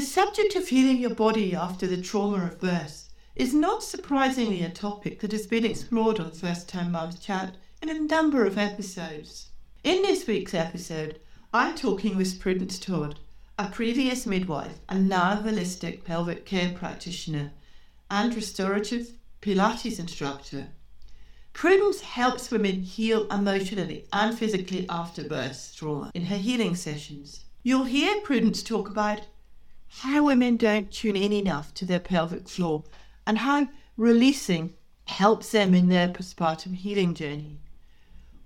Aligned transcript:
The 0.00 0.06
subject 0.06 0.56
of 0.56 0.68
healing 0.68 0.96
your 0.96 1.14
body 1.14 1.54
after 1.54 1.86
the 1.86 2.00
trauma 2.00 2.46
of 2.46 2.58
birth 2.58 3.10
is 3.36 3.52
not 3.52 3.82
surprisingly 3.82 4.62
a 4.62 4.70
topic 4.70 5.20
that 5.20 5.32
has 5.32 5.46
been 5.46 5.66
explored 5.66 6.18
on 6.18 6.30
First 6.30 6.70
Time 6.70 6.92
Mums 6.92 7.18
Chat 7.18 7.56
in 7.82 7.90
a 7.90 8.00
number 8.00 8.46
of 8.46 8.56
episodes. 8.56 9.50
In 9.84 10.00
this 10.00 10.26
week's 10.26 10.54
episode, 10.54 11.20
I'm 11.52 11.74
talking 11.74 12.16
with 12.16 12.40
Prudence 12.40 12.78
Todd, 12.78 13.18
a 13.58 13.68
previous 13.68 14.24
midwife 14.24 14.78
and 14.88 15.06
now 15.06 15.36
holistic 15.36 16.02
pelvic 16.02 16.46
care 16.46 16.72
practitioner 16.74 17.52
and 18.10 18.34
restorative 18.34 19.12
Pilates 19.42 19.98
instructor. 19.98 20.68
Prudence 21.52 22.00
helps 22.00 22.50
women 22.50 22.84
heal 22.84 23.28
emotionally 23.30 24.06
and 24.14 24.38
physically 24.38 24.86
after 24.88 25.24
birth 25.24 25.74
trauma 25.76 26.10
in 26.14 26.24
her 26.24 26.38
healing 26.38 26.74
sessions. 26.74 27.44
You'll 27.62 27.84
hear 27.84 28.22
Prudence 28.22 28.62
talk 28.62 28.88
about 28.88 29.26
how 29.98 30.24
women 30.24 30.56
don't 30.56 30.90
tune 30.90 31.16
in 31.16 31.32
enough 31.32 31.74
to 31.74 31.84
their 31.84 32.00
pelvic 32.00 32.48
floor 32.48 32.84
and 33.26 33.38
how 33.38 33.68
releasing 33.96 34.72
helps 35.04 35.50
them 35.50 35.74
in 35.74 35.88
their 35.88 36.08
postpartum 36.08 36.74
healing 36.74 37.12
journey. 37.12 37.60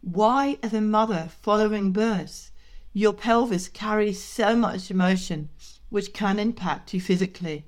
Why, 0.01 0.59
as 0.63 0.73
a 0.73 0.81
mother 0.81 1.29
following 1.43 1.93
birth, 1.93 2.51
your 2.95 3.13
pelvis 3.13 3.69
carries 3.69 4.23
so 4.23 4.57
much 4.57 4.91
emotion 4.91 5.51
which 5.91 6.15
can 6.15 6.39
impact 6.39 6.95
you 6.95 7.01
physically. 7.01 7.67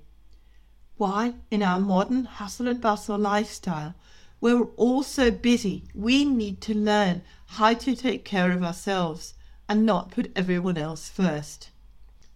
Why, 0.97 1.35
in 1.51 1.63
our 1.63 1.79
modern 1.79 2.25
hustle 2.25 2.69
and 2.69 2.81
bustle 2.81 3.19
lifestyle, 3.19 3.95
we're 4.41 4.65
all 4.77 5.03
so 5.03 5.31
busy, 5.31 5.85
we 5.95 6.25
need 6.25 6.61
to 6.63 6.75
learn 6.75 7.23
how 7.47 7.75
to 7.75 7.95
take 7.95 8.25
care 8.25 8.53
of 8.53 8.63
ourselves 8.63 9.35
and 9.69 9.85
not 9.85 10.11
put 10.11 10.33
everyone 10.35 10.79
else 10.79 11.09
first. 11.09 11.71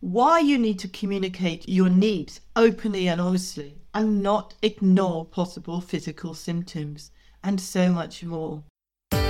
Why 0.03 0.39
you 0.39 0.57
need 0.57 0.79
to 0.79 0.89
communicate 0.89 1.69
your 1.69 1.91
needs 1.91 2.41
openly 2.57 3.07
and 3.07 3.21
honestly 3.21 3.83
and 3.93 4.23
not 4.23 4.55
ignore 4.63 5.27
possible 5.27 5.83
physical 5.83 6.33
symptoms, 6.33 7.11
and 7.45 7.61
so 7.61 7.93
much 7.93 8.25
more. 8.25 8.63
I'm 9.13 9.21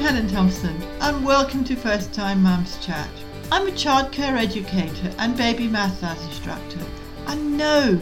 Helen 0.00 0.26
Thompson, 0.28 0.82
and 1.02 1.22
welcome 1.22 1.64
to 1.64 1.76
First 1.76 2.14
Time 2.14 2.42
Mums 2.42 2.82
Chat. 2.82 3.10
I'm 3.52 3.68
a 3.68 3.72
childcare 3.72 4.38
educator 4.38 5.12
and 5.18 5.36
baby 5.36 5.68
massage 5.68 6.24
instructor. 6.24 6.80
and 7.26 7.58
know 7.58 8.00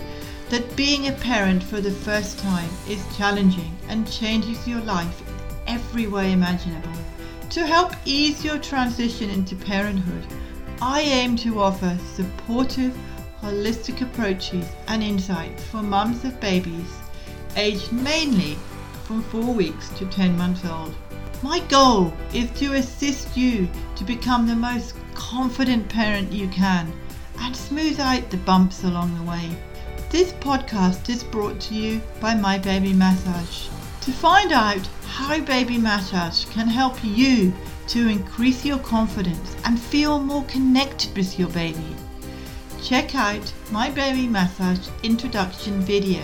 that 0.51 0.77
being 0.77 1.09
a 1.09 1.13
parent 1.15 1.65
for 1.65 1.81
the 1.81 1.91
first 1.91 2.39
time 2.39 2.71
is 2.89 3.05
challenging 3.17 3.77
and 3.89 4.09
changes 4.09 4.69
your 4.69 4.83
life 4.83 5.21
every 5.67 6.07
way 6.07 6.31
imaginable. 6.31 6.93
To 7.55 7.65
help 7.65 7.93
ease 8.05 8.45
your 8.45 8.59
transition 8.59 9.31
into 9.31 9.55
parenthood, 9.55 10.27
I 10.83 11.03
aim 11.03 11.37
to 11.37 11.61
offer 11.61 11.97
supportive, 12.13 12.99
holistic 13.41 14.03
approaches 14.03 14.67
and 14.89 15.05
insights 15.05 15.63
for 15.63 15.81
mums 15.81 16.25
of 16.25 16.41
babies 16.41 16.91
aged 17.55 17.93
mainly 17.93 18.57
from 19.05 19.23
4 19.23 19.55
weeks 19.55 19.89
to 19.91 20.07
10 20.07 20.37
months 20.37 20.65
old. 20.65 20.97
My 21.43 21.61
goal 21.69 22.13
is 22.33 22.51
to 22.59 22.75
assist 22.75 23.37
you 23.37 23.69
to 23.95 24.03
become 24.03 24.49
the 24.49 24.57
most 24.57 24.97
confident 25.15 25.89
parent 25.89 26.33
you 26.33 26.49
can 26.49 26.93
and 27.39 27.55
smooth 27.55 28.01
out 28.01 28.31
the 28.31 28.37
bumps 28.39 28.83
along 28.83 29.17
the 29.17 29.31
way. 29.31 29.49
This 30.11 30.33
podcast 30.33 31.09
is 31.09 31.23
brought 31.23 31.61
to 31.61 31.75
you 31.75 32.01
by 32.21 32.35
My 32.35 32.59
Baby 32.59 32.93
Massage. 32.93 33.69
To 34.05 34.13
find 34.13 34.53
out 34.53 34.87
how 35.07 35.41
Baby 35.41 35.79
Massage 35.79 36.45
can 36.51 36.69
help 36.69 37.03
you 37.03 37.55
to 37.87 38.07
increase 38.07 38.63
your 38.63 38.79
confidence 38.81 39.57
and 39.65 39.81
feel 39.81 40.21
more 40.21 40.45
connected 40.45 41.17
with 41.17 41.39
your 41.39 41.49
baby, 41.49 41.97
check 42.83 43.15
out 43.15 43.51
My 43.71 43.89
Baby 43.89 44.27
Massage 44.27 44.91
introduction 45.03 45.81
video 45.81 46.21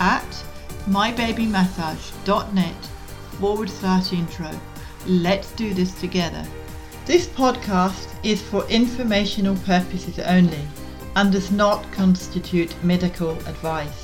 at 0.00 0.28
mybabymassage.net 0.88 2.84
forward 3.38 3.70
slash 3.70 4.12
intro. 4.12 4.50
Let's 5.06 5.52
do 5.52 5.74
this 5.74 5.92
together. 6.00 6.44
This 7.06 7.28
podcast 7.28 8.08
is 8.24 8.42
for 8.42 8.66
informational 8.66 9.54
purposes 9.58 10.18
only 10.18 10.66
and 11.14 11.30
does 11.30 11.52
not 11.52 11.88
constitute 11.92 12.74
medical 12.82 13.30
advice. 13.46 14.03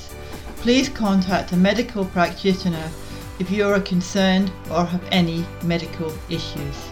Please 0.61 0.89
contact 0.89 1.53
a 1.53 1.57
medical 1.57 2.05
practitioner 2.05 2.91
if 3.39 3.49
you 3.49 3.65
are 3.65 3.79
concerned 3.79 4.51
or 4.69 4.85
have 4.85 5.03
any 5.11 5.43
medical 5.63 6.13
issues. 6.29 6.91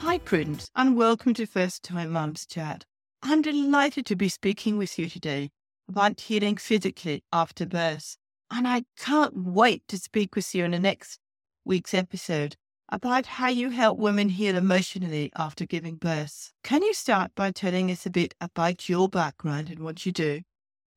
Hi, 0.00 0.18
Prudence, 0.18 0.68
and 0.74 0.96
welcome 0.96 1.32
to 1.34 1.46
First 1.46 1.84
Time 1.84 2.10
Mums 2.10 2.44
Chat. 2.44 2.84
I'm 3.22 3.40
delighted 3.40 4.04
to 4.06 4.16
be 4.16 4.28
speaking 4.28 4.76
with 4.78 4.98
you 4.98 5.08
today 5.08 5.50
about 5.88 6.22
healing 6.22 6.56
physically 6.56 7.22
after 7.32 7.66
birth, 7.66 8.16
and 8.50 8.66
I 8.66 8.82
can't 8.98 9.36
wait 9.36 9.86
to 9.86 9.98
speak 9.98 10.34
with 10.34 10.52
you 10.56 10.64
in 10.64 10.72
the 10.72 10.80
next 10.80 11.20
week's 11.64 11.94
episode 11.94 12.56
about 12.88 13.26
how 13.26 13.46
you 13.46 13.70
help 13.70 13.96
women 13.96 14.30
heal 14.30 14.56
emotionally 14.56 15.30
after 15.36 15.66
giving 15.66 15.94
birth. 15.94 16.52
Can 16.64 16.82
you 16.82 16.92
start 16.92 17.30
by 17.36 17.52
telling 17.52 17.92
us 17.92 18.06
a 18.06 18.10
bit 18.10 18.34
about 18.40 18.88
your 18.88 19.08
background 19.08 19.70
and 19.70 19.78
what 19.78 20.04
you 20.04 20.10
do? 20.10 20.40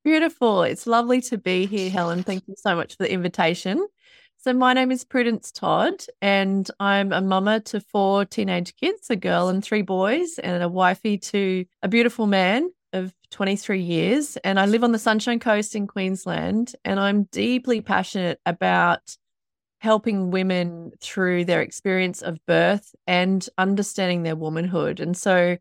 Beautiful. 0.06 0.62
It's 0.62 0.86
lovely 0.86 1.20
to 1.22 1.38
be 1.40 1.66
here, 1.66 1.90
Helen. 1.90 2.22
Thank 2.22 2.48
you 2.48 2.54
so 2.56 2.76
much 2.76 2.96
for 2.96 3.04
the 3.04 3.12
invitation. 3.12 3.88
So, 4.38 4.54
my 4.54 4.72
name 4.72 4.92
is 4.92 5.04
Prudence 5.04 5.52
Todd, 5.52 6.06
and 6.22 6.70
I'm 6.80 7.12
a 7.12 7.22
mama 7.22 7.62
to 7.62 7.80
four 7.80 8.24
teenage 8.24 8.76
kids 8.76 9.10
a 9.10 9.16
girl 9.16 9.48
and 9.50 9.64
three 9.64 9.82
boys, 9.82 10.38
and 10.38 10.62
a 10.62 10.70
wifey 10.70 11.18
to 11.18 11.66
a 11.82 11.88
beautiful 11.88 12.28
man 12.28 12.70
of 12.94 13.16
23 13.32 13.82
years. 13.82 14.38
And 14.44 14.60
I 14.60 14.68
live 14.68 14.84
on 14.84 14.92
the 14.92 15.00
Sunshine 15.00 15.40
Coast 15.40 15.76
in 15.76 15.88
Queensland, 15.88 16.76
and 16.86 17.00
I'm 17.00 17.24
deeply 17.32 17.82
passionate 17.82 18.40
about 18.46 19.18
helping 19.80 20.30
women 20.30 20.92
through 21.02 21.46
their 21.46 21.64
experience 21.64 22.22
of 22.22 22.38
birth 22.46 22.94
and 23.08 23.50
understanding 23.58 24.22
their 24.22 24.36
womanhood. 24.36 25.00
And 25.00 25.18
so 25.18 25.58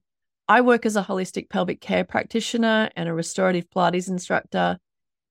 I 0.48 0.60
work 0.60 0.84
as 0.84 0.96
a 0.96 1.02
holistic 1.02 1.48
pelvic 1.48 1.80
care 1.80 2.04
practitioner 2.04 2.90
and 2.96 3.08
a 3.08 3.14
restorative 3.14 3.70
Pilates 3.70 4.08
instructor. 4.08 4.78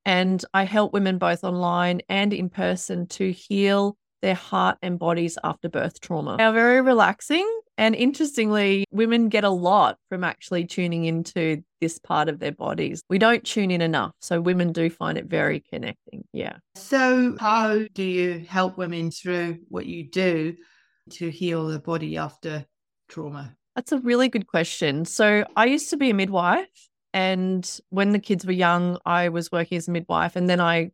And 0.05 0.43
I 0.53 0.63
help 0.63 0.91
women 0.91 1.17
both 1.17 1.43
online 1.43 2.01
and 2.09 2.33
in 2.33 2.49
person 2.49 3.07
to 3.07 3.31
heal 3.31 3.95
their 4.21 4.33
heart 4.33 4.77
and 4.81 4.97
bodies 4.97 5.37
after 5.43 5.69
birth 5.69 5.99
trauma. 5.99 6.37
They 6.37 6.45
are 6.45 6.53
very 6.53 6.81
relaxing. 6.81 7.47
And 7.77 7.95
interestingly, 7.95 8.85
women 8.91 9.29
get 9.29 9.43
a 9.43 9.49
lot 9.49 9.97
from 10.09 10.23
actually 10.23 10.65
tuning 10.65 11.05
into 11.05 11.63
this 11.81 11.99
part 11.99 12.29
of 12.29 12.39
their 12.39 12.51
bodies. 12.51 13.01
We 13.09 13.17
don't 13.17 13.43
tune 13.43 13.71
in 13.71 13.81
enough. 13.81 14.13
So 14.21 14.41
women 14.41 14.71
do 14.71 14.89
find 14.89 15.17
it 15.17 15.25
very 15.25 15.59
connecting. 15.59 16.23
Yeah. 16.33 16.57
So, 16.75 17.35
how 17.39 17.79
do 17.93 18.03
you 18.03 18.45
help 18.47 18.77
women 18.77 19.11
through 19.11 19.59
what 19.69 19.85
you 19.85 20.09
do 20.09 20.55
to 21.11 21.29
heal 21.29 21.67
the 21.67 21.79
body 21.79 22.17
after 22.17 22.65
trauma? 23.09 23.55
That's 23.75 23.91
a 23.91 23.99
really 23.99 24.29
good 24.29 24.47
question. 24.47 25.05
So, 25.05 25.45
I 25.55 25.65
used 25.65 25.89
to 25.91 25.97
be 25.97 26.09
a 26.09 26.13
midwife. 26.13 26.89
And 27.13 27.79
when 27.89 28.11
the 28.11 28.19
kids 28.19 28.45
were 28.45 28.51
young, 28.51 28.97
I 29.05 29.29
was 29.29 29.51
working 29.51 29.77
as 29.77 29.87
a 29.87 29.91
midwife. 29.91 30.35
And 30.35 30.49
then 30.49 30.59
I 30.59 30.91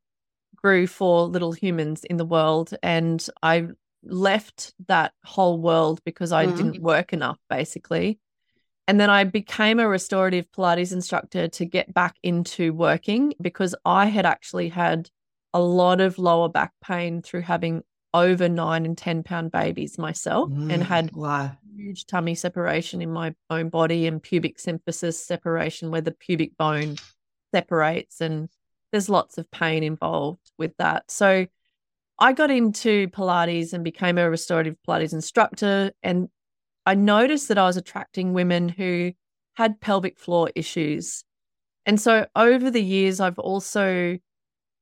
grew 0.61 0.87
four 0.87 1.23
little 1.23 1.53
humans 1.53 2.03
in 2.03 2.17
the 2.17 2.25
world 2.25 2.73
and 2.83 3.25
I 3.41 3.67
left 4.03 4.73
that 4.87 5.13
whole 5.25 5.59
world 5.59 6.01
because 6.03 6.31
I 6.31 6.45
mm. 6.45 6.55
didn't 6.55 6.81
work 6.81 7.13
enough 7.13 7.39
basically. 7.49 8.19
And 8.87 8.99
then 8.99 9.09
I 9.09 9.23
became 9.23 9.79
a 9.79 9.87
restorative 9.87 10.51
Pilates 10.51 10.91
instructor 10.91 11.47
to 11.47 11.65
get 11.65 11.93
back 11.93 12.15
into 12.23 12.73
working 12.73 13.33
because 13.39 13.75
I 13.85 14.07
had 14.07 14.25
actually 14.25 14.69
had 14.69 15.09
a 15.53 15.61
lot 15.61 16.01
of 16.01 16.17
lower 16.17 16.49
back 16.49 16.73
pain 16.83 17.21
through 17.21 17.41
having 17.41 17.83
over 18.13 18.49
nine 18.49 18.85
and 18.85 18.97
10 18.97 19.23
pound 19.23 19.51
babies 19.51 19.99
myself 19.99 20.49
mm. 20.49 20.73
and 20.73 20.83
had 20.83 21.11
wow. 21.13 21.51
Huge 21.79 22.05
tummy 22.05 22.35
separation 22.35 23.01
in 23.01 23.11
my 23.11 23.33
own 23.49 23.69
body 23.69 24.05
and 24.05 24.21
pubic 24.21 24.57
symphysis 24.57 25.13
separation 25.13 25.91
where 25.91 26.01
the 26.01 26.11
pubic 26.11 26.57
bone 26.57 26.95
separates 27.53 28.21
and 28.21 28.49
there's 28.91 29.09
lots 29.09 29.37
of 29.37 29.49
pain 29.51 29.83
involved 29.83 30.51
with 30.57 30.75
that. 30.77 31.09
So 31.09 31.45
I 32.17 32.33
got 32.33 32.51
into 32.51 33.07
Pilates 33.09 33.71
and 33.73 33.83
became 33.83 34.17
a 34.17 34.29
restorative 34.29 34.75
Pilates 34.87 35.13
instructor. 35.13 35.91
And 36.03 36.29
I 36.85 36.95
noticed 36.95 37.47
that 37.47 37.57
I 37.57 37.65
was 37.65 37.77
attracting 37.77 38.33
women 38.33 38.67
who 38.67 39.13
had 39.53 39.79
pelvic 39.79 40.19
floor 40.19 40.51
issues. 40.55 41.23
And 41.85 41.99
so 41.99 42.25
over 42.35 42.69
the 42.71 42.83
years, 42.83 43.19
I've 43.19 43.39
also 43.39 44.17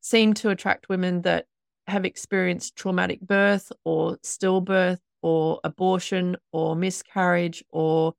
seemed 0.02 0.38
to 0.38 0.50
attract 0.50 0.90
women 0.90 1.22
that 1.24 1.46
have 1.86 2.06
experienced 2.06 2.76
traumatic 2.76 3.22
birth 3.22 3.72
or 3.84 4.18
stillbirth 4.18 5.00
or 5.28 5.60
abortion 5.64 6.38
or 6.52 6.76
miscarriage 6.76 7.64
or 7.70 8.14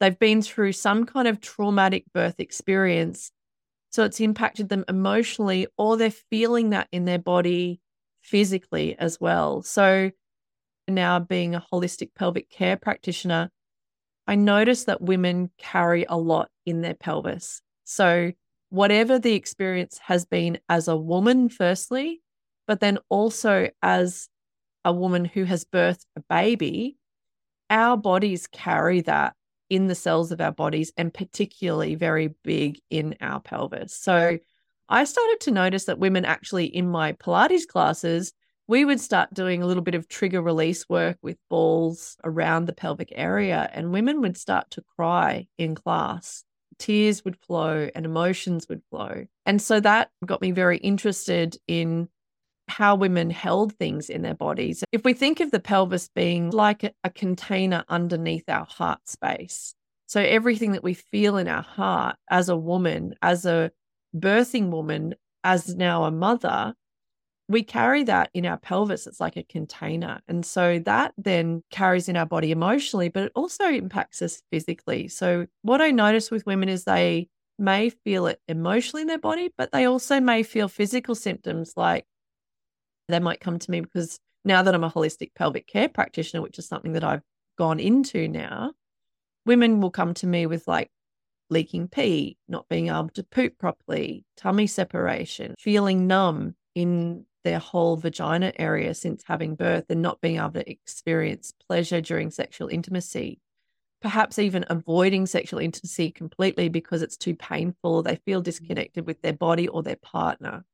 they've 0.00 0.18
been 0.18 0.40
through 0.40 0.72
some 0.72 1.04
kind 1.04 1.28
of 1.28 1.40
traumatic 1.40 2.04
birth 2.12 2.40
experience 2.40 3.30
so 3.94 4.02
it's 4.02 4.18
impacted 4.18 4.70
them 4.70 4.84
emotionally, 4.88 5.68
or 5.78 5.96
they're 5.96 6.10
feeling 6.10 6.70
that 6.70 6.88
in 6.90 7.04
their 7.04 7.20
body 7.20 7.80
physically 8.22 8.96
as 8.98 9.20
well. 9.20 9.62
So 9.62 10.10
now 10.88 11.20
being 11.20 11.54
a 11.54 11.64
holistic 11.72 12.08
pelvic 12.16 12.50
care 12.50 12.76
practitioner, 12.76 13.50
I 14.26 14.34
notice 14.34 14.82
that 14.86 15.00
women 15.00 15.52
carry 15.58 16.06
a 16.08 16.16
lot 16.16 16.48
in 16.66 16.80
their 16.80 16.94
pelvis. 16.94 17.60
So, 17.84 18.32
whatever 18.70 19.20
the 19.20 19.34
experience 19.34 20.00
has 20.06 20.24
been 20.24 20.58
as 20.68 20.88
a 20.88 20.96
woman, 20.96 21.48
firstly, 21.48 22.20
but 22.66 22.80
then 22.80 22.98
also 23.10 23.68
as 23.80 24.28
a 24.84 24.92
woman 24.92 25.24
who 25.24 25.44
has 25.44 25.64
birthed 25.64 26.06
a 26.16 26.20
baby, 26.28 26.96
our 27.70 27.96
bodies 27.96 28.46
carry 28.46 29.00
that 29.02 29.34
in 29.70 29.86
the 29.86 29.94
cells 29.94 30.30
of 30.30 30.40
our 30.40 30.52
bodies 30.52 30.92
and 30.96 31.12
particularly 31.12 31.94
very 31.94 32.34
big 32.44 32.80
in 32.90 33.16
our 33.20 33.40
pelvis. 33.40 33.96
So 33.96 34.38
I 34.88 35.04
started 35.04 35.38
to 35.40 35.50
notice 35.50 35.84
that 35.84 35.98
women 35.98 36.24
actually 36.24 36.66
in 36.66 36.88
my 36.88 37.12
Pilates 37.12 37.66
classes, 37.66 38.32
we 38.66 38.84
would 38.84 39.00
start 39.00 39.32
doing 39.34 39.62
a 39.62 39.66
little 39.66 39.82
bit 39.82 39.94
of 39.94 40.08
trigger 40.08 40.42
release 40.42 40.88
work 40.88 41.18
with 41.22 41.36
balls 41.50 42.16
around 42.24 42.66
the 42.66 42.72
pelvic 42.72 43.12
area, 43.14 43.70
and 43.72 43.92
women 43.92 44.20
would 44.20 44.36
start 44.36 44.70
to 44.72 44.84
cry 44.96 45.46
in 45.58 45.74
class. 45.74 46.44
Tears 46.78 47.24
would 47.24 47.36
flow 47.36 47.88
and 47.94 48.04
emotions 48.04 48.68
would 48.68 48.82
flow. 48.90 49.26
And 49.46 49.60
so 49.60 49.80
that 49.80 50.10
got 50.24 50.40
me 50.40 50.50
very 50.50 50.78
interested 50.78 51.56
in 51.66 52.08
how 52.68 52.94
women 52.94 53.30
held 53.30 53.74
things 53.74 54.08
in 54.08 54.22
their 54.22 54.34
bodies. 54.34 54.84
If 54.92 55.04
we 55.04 55.12
think 55.12 55.40
of 55.40 55.50
the 55.50 55.60
pelvis 55.60 56.08
being 56.14 56.50
like 56.50 56.84
a, 56.84 57.10
container 57.10 57.84
underneath 57.88 58.48
our 58.48 58.64
heart 58.64 59.08
space, 59.08 59.74
so 60.06 60.20
everything 60.20 60.72
that 60.72 60.82
we 60.82 60.94
feel 60.94 61.36
in 61.36 61.48
our 61.48 61.62
heart 61.62 62.16
as 62.30 62.48
a 62.48 62.56
woman, 62.56 63.14
as 63.22 63.46
a 63.46 63.70
birthing 64.16 64.70
woman, 64.70 65.14
as 65.42 65.74
now 65.74 66.04
a 66.04 66.10
mother, 66.10 66.74
we 67.48 67.62
carry 67.62 68.04
that 68.04 68.30
in 68.32 68.46
our 68.46 68.56
pelvis. 68.56 69.06
It's 69.06 69.20
like 69.20 69.36
a 69.36 69.42
container. 69.42 70.20
And 70.28 70.44
so 70.44 70.78
that 70.80 71.12
then 71.18 71.62
carries 71.70 72.08
in 72.08 72.16
our 72.16 72.26
body 72.26 72.50
emotionally, 72.50 73.08
but 73.08 73.24
it 73.24 73.32
also 73.34 73.68
impacts 73.68 74.22
us 74.22 74.42
physically. 74.50 75.08
So, 75.08 75.46
what 75.62 75.82
I 75.82 75.90
notice 75.90 76.30
with 76.30 76.46
women 76.46 76.68
is 76.68 76.84
they 76.84 77.28
may 77.58 77.90
feel 77.90 78.26
it 78.26 78.40
emotionally 78.48 79.02
in 79.02 79.08
their 79.08 79.18
body, 79.18 79.50
but 79.56 79.72
they 79.72 79.84
also 79.84 80.20
may 80.20 80.42
feel 80.42 80.68
physical 80.68 81.14
symptoms 81.14 81.74
like 81.76 82.06
they 83.08 83.20
might 83.20 83.40
come 83.40 83.58
to 83.58 83.70
me 83.70 83.80
because 83.80 84.18
now 84.44 84.62
that 84.62 84.74
I'm 84.74 84.84
a 84.84 84.90
holistic 84.90 85.34
pelvic 85.34 85.66
care 85.66 85.88
practitioner, 85.88 86.42
which 86.42 86.58
is 86.58 86.66
something 86.66 86.92
that 86.92 87.04
I've 87.04 87.22
gone 87.56 87.80
into 87.80 88.28
now, 88.28 88.72
women 89.46 89.80
will 89.80 89.90
come 89.90 90.14
to 90.14 90.26
me 90.26 90.46
with 90.46 90.66
like 90.66 90.90
leaking 91.50 91.88
pee, 91.88 92.36
not 92.48 92.68
being 92.68 92.88
able 92.88 93.10
to 93.10 93.22
poop 93.22 93.58
properly, 93.58 94.24
tummy 94.36 94.66
separation, 94.66 95.54
feeling 95.58 96.06
numb 96.06 96.54
in 96.74 97.24
their 97.44 97.58
whole 97.58 97.96
vagina 97.96 98.52
area 98.58 98.94
since 98.94 99.22
having 99.26 99.54
birth 99.54 99.84
and 99.90 100.00
not 100.00 100.20
being 100.20 100.36
able 100.36 100.52
to 100.52 100.70
experience 100.70 101.52
pleasure 101.68 102.00
during 102.00 102.30
sexual 102.30 102.68
intimacy. 102.68 103.40
Perhaps 104.00 104.38
even 104.38 104.64
avoiding 104.68 105.26
sexual 105.26 105.60
intimacy 105.60 106.10
completely 106.10 106.68
because 106.68 107.02
it's 107.02 107.16
too 107.16 107.34
painful. 107.34 108.02
They 108.02 108.16
feel 108.16 108.40
mm-hmm. 108.40 108.44
disconnected 108.44 109.06
with 109.06 109.20
their 109.22 109.32
body 109.32 109.68
or 109.68 109.82
their 109.82 109.96
partner 109.96 110.64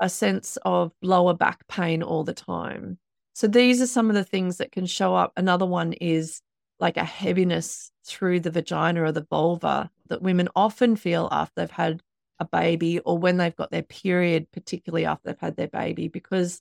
a 0.00 0.08
sense 0.08 0.58
of 0.64 0.92
lower 1.02 1.34
back 1.34 1.66
pain 1.68 2.02
all 2.02 2.24
the 2.24 2.34
time. 2.34 2.98
So 3.34 3.46
these 3.46 3.80
are 3.80 3.86
some 3.86 4.08
of 4.08 4.14
the 4.14 4.24
things 4.24 4.56
that 4.58 4.72
can 4.72 4.86
show 4.86 5.14
up. 5.14 5.32
Another 5.36 5.66
one 5.66 5.92
is 5.94 6.40
like 6.80 6.96
a 6.96 7.04
heaviness 7.04 7.90
through 8.04 8.40
the 8.40 8.50
vagina 8.50 9.02
or 9.02 9.12
the 9.12 9.26
vulva 9.28 9.90
that 10.08 10.22
women 10.22 10.48
often 10.56 10.96
feel 10.96 11.28
after 11.30 11.52
they've 11.56 11.70
had 11.70 12.02
a 12.38 12.44
baby 12.44 12.98
or 13.00 13.18
when 13.18 13.36
they've 13.36 13.56
got 13.56 13.70
their 13.70 13.82
period, 13.82 14.50
particularly 14.52 15.06
after 15.06 15.28
they've 15.28 15.40
had 15.40 15.56
their 15.56 15.68
baby, 15.68 16.08
because 16.08 16.60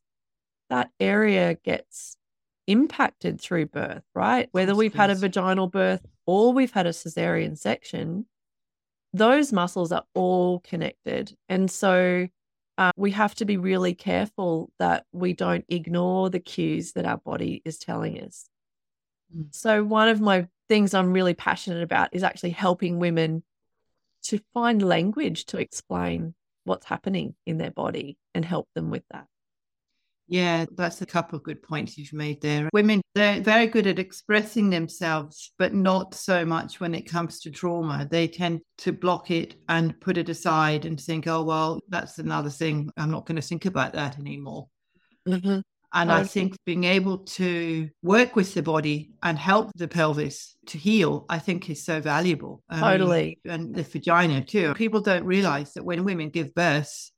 that 0.69 0.89
area 1.00 1.56
gets 1.63 2.18
impacted 2.68 3.39
through 3.39 3.68
birth, 3.68 4.04
right? 4.13 4.50
Whether 4.51 4.75
we've 4.75 4.94
had 4.94 5.10
a 5.10 5.16
vaginal 5.16 5.68
birth 5.68 6.06
or 6.25 6.54
we've 6.54 6.72
had 6.72 6.88
a 6.88 6.92
cesarean 6.92 7.57
section, 7.57 8.25
those 9.13 9.54
muscles 9.54 9.92
are 9.92 10.04
all 10.13 10.60
connected. 10.62 11.36
And 11.48 11.69
so 11.69 12.27
uh, 12.77 12.92
we 12.98 13.12
have 13.12 13.36
to 13.36 13.45
be 13.45 13.57
really 13.57 13.94
careful 13.94 14.72
that 14.80 15.06
we 15.12 15.33
don't 15.33 15.66
ignore 15.69 16.30
the 16.30 16.39
cues 16.39 16.94
that 16.94 17.06
our 17.06 17.18
body 17.18 17.62
is 17.66 17.77
telling 17.77 18.22
us. 18.22 18.50
Mm. 19.36 19.54
So, 19.56 19.83
one 19.83 20.10
of 20.10 20.19
my 20.19 20.48
things 20.68 20.94
I'm 20.94 21.13
really 21.13 21.33
passionate 21.33 21.83
about 21.83 22.10
is 22.12 22.24
actually 22.24 22.51
helping 22.51 23.00
women 23.00 23.44
to 24.24 24.39
find 24.54 24.81
language 24.81 25.45
to 25.45 25.57
explain 25.57 26.33
what's 26.63 26.86
happening 26.86 27.36
in 27.45 27.57
their 27.57 27.72
body 27.72 28.18
and 28.33 28.44
help 28.44 28.68
them 28.74 28.89
with 28.89 29.04
that. 29.12 29.27
Yeah, 30.27 30.66
that's 30.75 31.01
a 31.01 31.06
couple 31.06 31.38
of 31.38 31.44
good 31.44 31.62
points 31.62 31.98
you've 31.98 32.13
made 32.13 32.42
there. 32.42 32.69
Women, 32.74 33.01
they're 33.13 33.42
very 33.42 33.68
good 33.68 33.86
at 33.86 34.00
expressing 34.00 34.69
themselves, 34.69 35.51
but 35.60 35.74
not 35.74 36.16
so 36.16 36.45
much 36.45 36.80
when 36.80 36.95
it 36.95 37.10
comes 37.10 37.39
to 37.42 37.51
trauma. 37.51 38.07
They 38.10 38.27
tend 38.27 38.62
to 38.80 38.92
block 38.92 39.30
it 39.30 39.56
and 39.69 40.00
put 40.00 40.18
it 40.18 40.30
aside 40.30 40.86
and 40.86 41.00
think, 41.00 41.27
oh, 41.27 41.44
well, 41.44 41.80
that's 41.89 42.18
another 42.18 42.50
thing. 42.50 42.89
I'm 42.98 43.12
not 43.12 43.25
going 43.25 43.36
to 43.36 43.42
think 43.42 43.66
about 43.66 43.94
that 43.94 44.18
anymore. 44.18 44.68
Mm-hmm. 45.27 45.60
And 45.94 46.12
I 46.12 46.25
think 46.25 46.57
being 46.66 46.83
able 46.83 47.19
to 47.19 47.89
work 48.04 48.36
with 48.36 48.54
the 48.54 48.62
body 48.62 49.12
and 49.24 49.38
help 49.38 49.72
the 49.75 49.88
pelvis 49.88 50.57
to 50.66 50.77
heal, 50.77 51.25
I 51.30 51.39
think 51.39 51.69
is 51.69 51.86
so 51.86 52.01
valuable. 52.01 52.63
Totally. 52.69 53.39
and 53.45 53.74
the 53.74 53.83
vagina 53.83 54.44
too. 54.44 54.74
People 54.74 55.00
don't 55.00 55.24
realize 55.24 55.74
that 55.74 55.86
when 55.86 56.04
women 56.04 56.31
give 56.31 56.54
birth, 56.54 57.12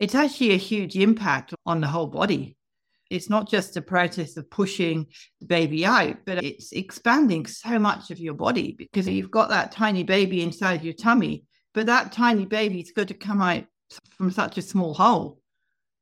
it's 0.00 0.14
actually 0.14 0.52
a 0.52 0.56
huge 0.56 0.96
impact 0.96 1.54
on 1.66 1.80
the 1.80 1.86
whole 1.86 2.06
body. 2.06 2.56
It's 3.10 3.28
not 3.28 3.48
just 3.48 3.76
a 3.76 3.82
process 3.82 4.36
of 4.36 4.50
pushing 4.50 5.06
the 5.40 5.46
baby 5.46 5.84
out, 5.84 6.16
but 6.24 6.42
it's 6.42 6.72
expanding 6.72 7.44
so 7.46 7.78
much 7.78 8.10
of 8.10 8.18
your 8.18 8.34
body 8.34 8.74
because 8.78 9.06
you've 9.06 9.30
got 9.30 9.50
that 9.50 9.72
tiny 9.72 10.04
baby 10.04 10.42
inside 10.42 10.82
your 10.82 10.94
tummy, 10.94 11.44
but 11.74 11.86
that 11.86 12.12
tiny 12.12 12.46
baby's 12.46 12.92
got 12.92 13.08
to 13.08 13.14
come 13.14 13.42
out 13.42 13.64
from 14.16 14.30
such 14.30 14.58
a 14.58 14.62
small 14.62 14.94
hole 14.94 15.40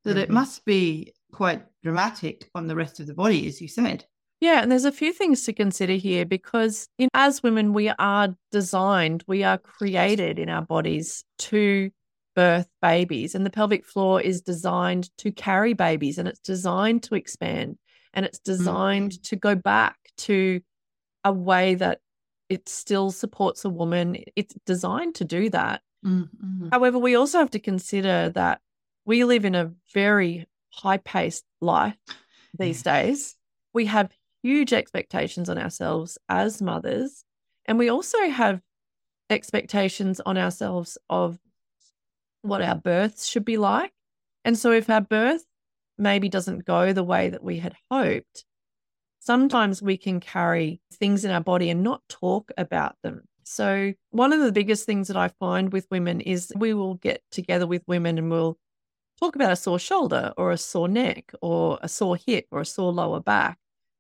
that 0.05 0.12
mm-hmm. 0.12 0.21
it 0.21 0.31
must 0.31 0.65
be 0.65 1.12
quite 1.33 1.62
dramatic 1.83 2.49
on 2.55 2.67
the 2.67 2.77
rest 2.77 3.00
of 3.00 3.06
the 3.06 3.15
body, 3.15 3.49
as 3.49 3.61
you 3.61 3.69
said. 3.69 4.05
Yeah, 4.41 4.62
and 4.62 4.71
there's 4.71 4.85
a 4.85 4.93
few 4.93 5.12
things 5.12 5.43
to 5.45 5.53
consider 5.53 5.95
here 5.95 6.25
because 6.25 6.89
in, 6.99 7.09
as 7.12 7.43
women, 7.43 7.73
we 7.73 7.89
are 7.89 8.37
designed, 8.53 9.25
we 9.27 9.43
are 9.43 9.59
created 9.59 10.39
in 10.39 10.49
our 10.49 10.62
bodies 10.62 11.25
to 11.39 11.91
birth 12.38 12.69
babies. 12.81 13.35
And 13.35 13.44
the 13.44 13.50
pelvic 13.50 13.85
floor 13.85 14.20
is 14.20 14.40
designed 14.40 15.11
to 15.19 15.32
carry 15.32 15.73
babies 15.73 16.19
and 16.19 16.29
it's 16.29 16.38
designed 16.38 17.02
to 17.02 17.17
expand 17.17 17.79
and 18.14 18.25
it's 18.25 18.38
designed 18.38 19.11
mm-hmm. 19.11 19.23
to 19.23 19.35
go 19.35 19.56
back 19.56 19.96
to 20.19 20.61
a 21.25 21.32
way 21.32 21.75
that 21.75 21.99
it 22.49 22.68
still 22.68 23.11
supports 23.11 23.64
a 23.64 23.68
woman. 23.68 24.18
It's 24.37 24.54
designed 24.66 25.16
to 25.16 25.25
do 25.25 25.50
that. 25.50 25.83
Mm-hmm. 26.07 26.68
However, 26.71 27.00
we 27.00 27.16
also 27.16 27.38
have 27.38 27.50
to 27.50 27.59
consider 27.59 28.30
that 28.30 28.61
we 29.04 29.25
live 29.25 29.45
in 29.45 29.57
a 29.57 29.73
very 29.92 30.47
high 30.71 30.99
paced 30.99 31.45
life 31.61 31.97
these 32.57 32.85
days. 32.85 33.35
We 33.75 33.87
have 33.87 34.12
huge 34.45 34.73
expectations 34.73 35.49
on 35.49 35.59
ourselves 35.59 36.18
as 36.28 36.62
mothers. 36.62 37.25
And 37.66 37.80
we 37.80 37.88
also 37.88 38.28
have 38.30 38.61
expectations 39.28 40.21
on 40.21 40.38
ourselves 40.38 40.97
of 41.11 41.40
what 42.42 42.62
our 42.62 42.75
births 42.75 43.26
should 43.26 43.45
be 43.45 43.57
like. 43.57 43.92
And 44.45 44.57
so 44.59 44.73
if 44.73 44.88
our 44.88 45.00
birth 45.00 45.45
maybe 45.97 46.28
doesn't 46.28 46.64
go 46.64 46.92
the 46.92 47.04
way 47.04 47.30
that 47.30 47.42
we 47.42 47.59
had 47.59 47.75
hoped, 47.90 48.45
sometimes 49.21 49.83
we 49.83 49.97
can 49.97 50.21
carry 50.21 50.80
things 50.92 51.25
in 51.25 51.30
our 51.30 51.40
body 51.40 51.71
and 51.71 51.83
not 51.83 52.02
talk 52.09 52.50
about 52.57 52.97
them. 53.02 53.23
So, 53.45 53.95
one 54.11 54.33
of 54.35 54.40
the 54.40 54.52
biggest 54.52 54.85
things 54.85 55.09
that 55.09 55.16
I 55.16 55.28
find 55.40 55.73
with 55.73 55.87
women 55.90 56.21
is 56.21 56.52
we 56.54 56.75
will 56.75 56.95
get 56.95 57.23
together 57.30 57.66
with 57.66 57.83
women 57.87 58.18
and 58.18 58.30
we'll 58.30 58.59
talk 59.18 59.37
about 59.37 59.52
a 59.52 59.57
sore 59.57 59.78
shoulder 59.78 60.33
or 60.37 60.52
a 60.52 60.59
sore 60.59 60.88
neck 60.88 61.33
or 61.40 61.78
a 61.83 61.88
sore 61.88 62.16
hip 62.16 62.47
or 62.50 62.61
a 62.61 62.66
sore 62.66 62.92
lower 62.92 63.21
back. 63.21 63.59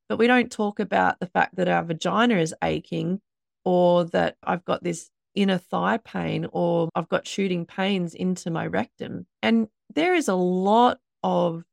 But 0.08 0.18
we 0.18 0.26
don't 0.26 0.52
talk 0.52 0.80
about 0.80 1.18
the 1.20 1.26
fact 1.26 1.56
that 1.56 1.68
our 1.68 1.82
vagina 1.82 2.36
is 2.36 2.54
aching 2.62 3.20
or 3.64 4.04
that 4.06 4.36
I've 4.42 4.64
got 4.64 4.82
this 4.82 5.10
inner 5.34 5.58
thigh 5.58 5.98
pain 5.98 6.46
or 6.52 6.88
I've 6.94 7.08
got 7.08 7.26
shooting 7.26 7.66
pains 7.66 8.14
into 8.14 8.50
my 8.50 8.66
rectum. 8.66 9.26
And 9.42 9.68
there 9.94 10.14
is 10.14 10.28
a 10.28 10.34
lot 10.34 10.98
of 11.22 11.64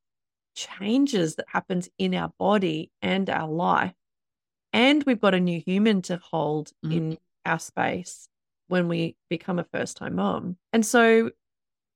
changes 0.55 1.35
that 1.35 1.45
happens 1.49 1.89
in 1.97 2.15
our 2.15 2.31
body 2.39 2.91
and 3.01 3.29
our 3.29 3.49
life. 3.49 3.93
And 4.73 5.03
we've 5.03 5.21
got 5.21 5.35
a 5.35 5.39
new 5.39 5.61
human 5.65 6.01
to 6.03 6.17
hold 6.17 6.71
mm. 6.85 6.95
in 6.95 7.17
our 7.45 7.59
space 7.59 8.27
when 8.67 8.87
we 8.87 9.15
become 9.29 9.59
a 9.59 9.63
first 9.63 9.97
time 9.97 10.15
mom. 10.15 10.57
And 10.73 10.85
so 10.85 11.31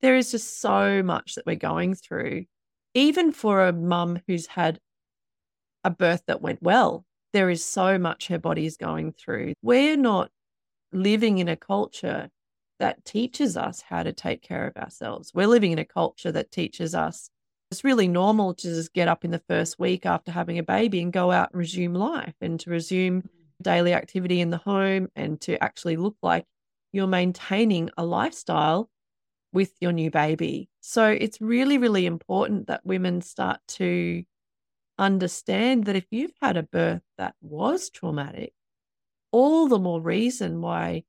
there 0.01 0.15
is 0.15 0.31
just 0.31 0.59
so 0.61 1.03
much 1.03 1.35
that 1.35 1.45
we're 1.45 1.55
going 1.55 1.95
through. 1.95 2.45
Even 2.93 3.31
for 3.31 3.67
a 3.67 3.73
mum 3.73 4.19
who's 4.27 4.47
had 4.47 4.79
a 5.83 5.89
birth 5.89 6.23
that 6.27 6.41
went 6.41 6.61
well, 6.61 7.05
there 7.33 7.49
is 7.49 7.63
so 7.63 7.97
much 7.97 8.27
her 8.27 8.39
body 8.39 8.65
is 8.65 8.77
going 8.77 9.11
through. 9.11 9.53
We're 9.61 9.97
not 9.97 10.31
living 10.91 11.37
in 11.37 11.47
a 11.47 11.55
culture 11.55 12.29
that 12.79 13.03
teaches 13.05 13.57
us 13.57 13.81
how 13.81 14.03
to 14.03 14.13
take 14.13 14.41
care 14.41 14.65
of 14.65 14.77
ourselves. 14.77 15.31
We're 15.33 15.47
living 15.47 15.71
in 15.71 15.79
a 15.79 15.85
culture 15.85 16.31
that 16.31 16.51
teaches 16.51 16.95
us 16.95 17.29
It's 17.71 17.83
really 17.83 18.07
normal 18.07 18.55
to 18.55 18.67
just 18.67 18.93
get 18.93 19.07
up 19.07 19.23
in 19.23 19.31
the 19.31 19.43
first 19.47 19.77
week 19.77 20.05
after 20.05 20.31
having 20.31 20.57
a 20.57 20.63
baby 20.63 21.01
and 21.01 21.13
go 21.13 21.31
out 21.31 21.51
and 21.51 21.59
resume 21.59 21.93
life 21.93 22.33
and 22.41 22.59
to 22.61 22.71
resume 22.71 23.21
mm. 23.21 23.29
daily 23.61 23.93
activity 23.93 24.41
in 24.41 24.49
the 24.49 24.57
home 24.57 25.09
and 25.15 25.39
to 25.41 25.61
actually 25.63 25.95
look 25.97 26.15
like 26.23 26.45
you're 26.91 27.05
maintaining 27.05 27.91
a 27.95 28.03
lifestyle 28.03 28.89
with 29.53 29.73
your 29.79 29.91
new 29.91 30.09
baby. 30.09 30.69
So 30.81 31.05
it's 31.07 31.41
really, 31.41 31.77
really 31.77 32.05
important 32.05 32.67
that 32.67 32.85
women 32.85 33.21
start 33.21 33.59
to 33.79 34.23
understand 34.97 35.85
that 35.85 35.95
if 35.95 36.05
you've 36.09 36.33
had 36.41 36.57
a 36.57 36.63
birth 36.63 37.03
that 37.17 37.35
was 37.41 37.89
traumatic, 37.89 38.53
all 39.31 39.67
the 39.67 39.79
more 39.79 40.01
reason 40.01 40.61
why 40.61 41.03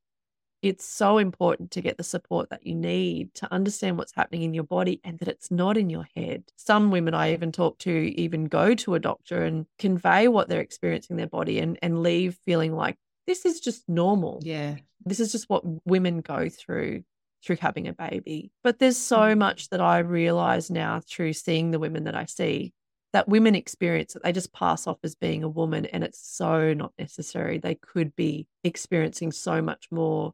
it's 0.63 0.85
so 0.85 1.17
important 1.17 1.71
to 1.71 1.81
get 1.81 1.97
the 1.97 2.05
support 2.05 2.51
that 2.51 2.67
you 2.67 2.75
need 2.75 3.33
to 3.33 3.51
understand 3.51 3.97
what's 3.97 4.15
happening 4.15 4.43
in 4.43 4.53
your 4.53 4.65
body 4.65 5.01
and 5.05 5.19
that 5.19 5.29
it's 5.29 5.51
not 5.51 5.79
in 5.79 5.89
your 5.89 6.07
head. 6.15 6.45
Some 6.57 6.91
women 6.91 7.15
I 7.15 7.33
even 7.33 7.51
talk 7.51 7.79
to 7.79 7.91
even 7.91 8.45
go 8.45 8.75
to 8.75 8.95
a 8.95 8.99
doctor 9.01 9.43
and 9.43 9.65
convey 9.79 10.29
what 10.29 10.49
they're 10.49 10.61
experiencing 10.61 11.15
in 11.15 11.17
their 11.17 11.27
body 11.27 11.61
and, 11.61 11.79
and 11.81 12.03
leave 12.03 12.39
feeling 12.45 12.75
like 12.75 12.97
this 13.27 13.47
is 13.47 13.61
just 13.61 13.89
normal. 13.89 14.41
Yeah. 14.43 14.77
This 15.07 15.21
is 15.21 15.33
just 15.33 15.49
what 15.49 15.63
women 15.87 16.21
go 16.21 16.49
through 16.51 17.05
through 17.43 17.57
having 17.57 17.89
a 17.89 17.95
baby. 17.95 18.51
But 18.63 18.79
there's 18.79 18.99
so 18.99 19.17
Mm. 19.35 19.39
much 19.39 19.71
that 19.71 19.81
I 19.81 20.01
realize 20.01 20.71
now 20.71 21.01
through 21.09 21.33
seeing 21.33 21.71
the 21.71 21.79
women 21.79 22.05
that 22.05 22.15
I 22.15 22.27
see 22.27 22.75
that 23.13 23.29
women 23.29 23.55
experience 23.55 24.13
that 24.13 24.23
they 24.23 24.33
just 24.33 24.53
pass 24.53 24.87
off 24.87 24.99
as 25.03 25.15
being 25.15 25.43
a 25.43 25.49
woman 25.49 25.87
and 25.87 26.05
it's 26.05 26.21
so 26.21 26.73
not 26.75 26.93
necessary. 26.99 27.59
They 27.59 27.75
could 27.75 28.15
be 28.15 28.47
experiencing 28.63 29.33
so 29.33 29.61
much 29.61 29.89
more 29.91 30.33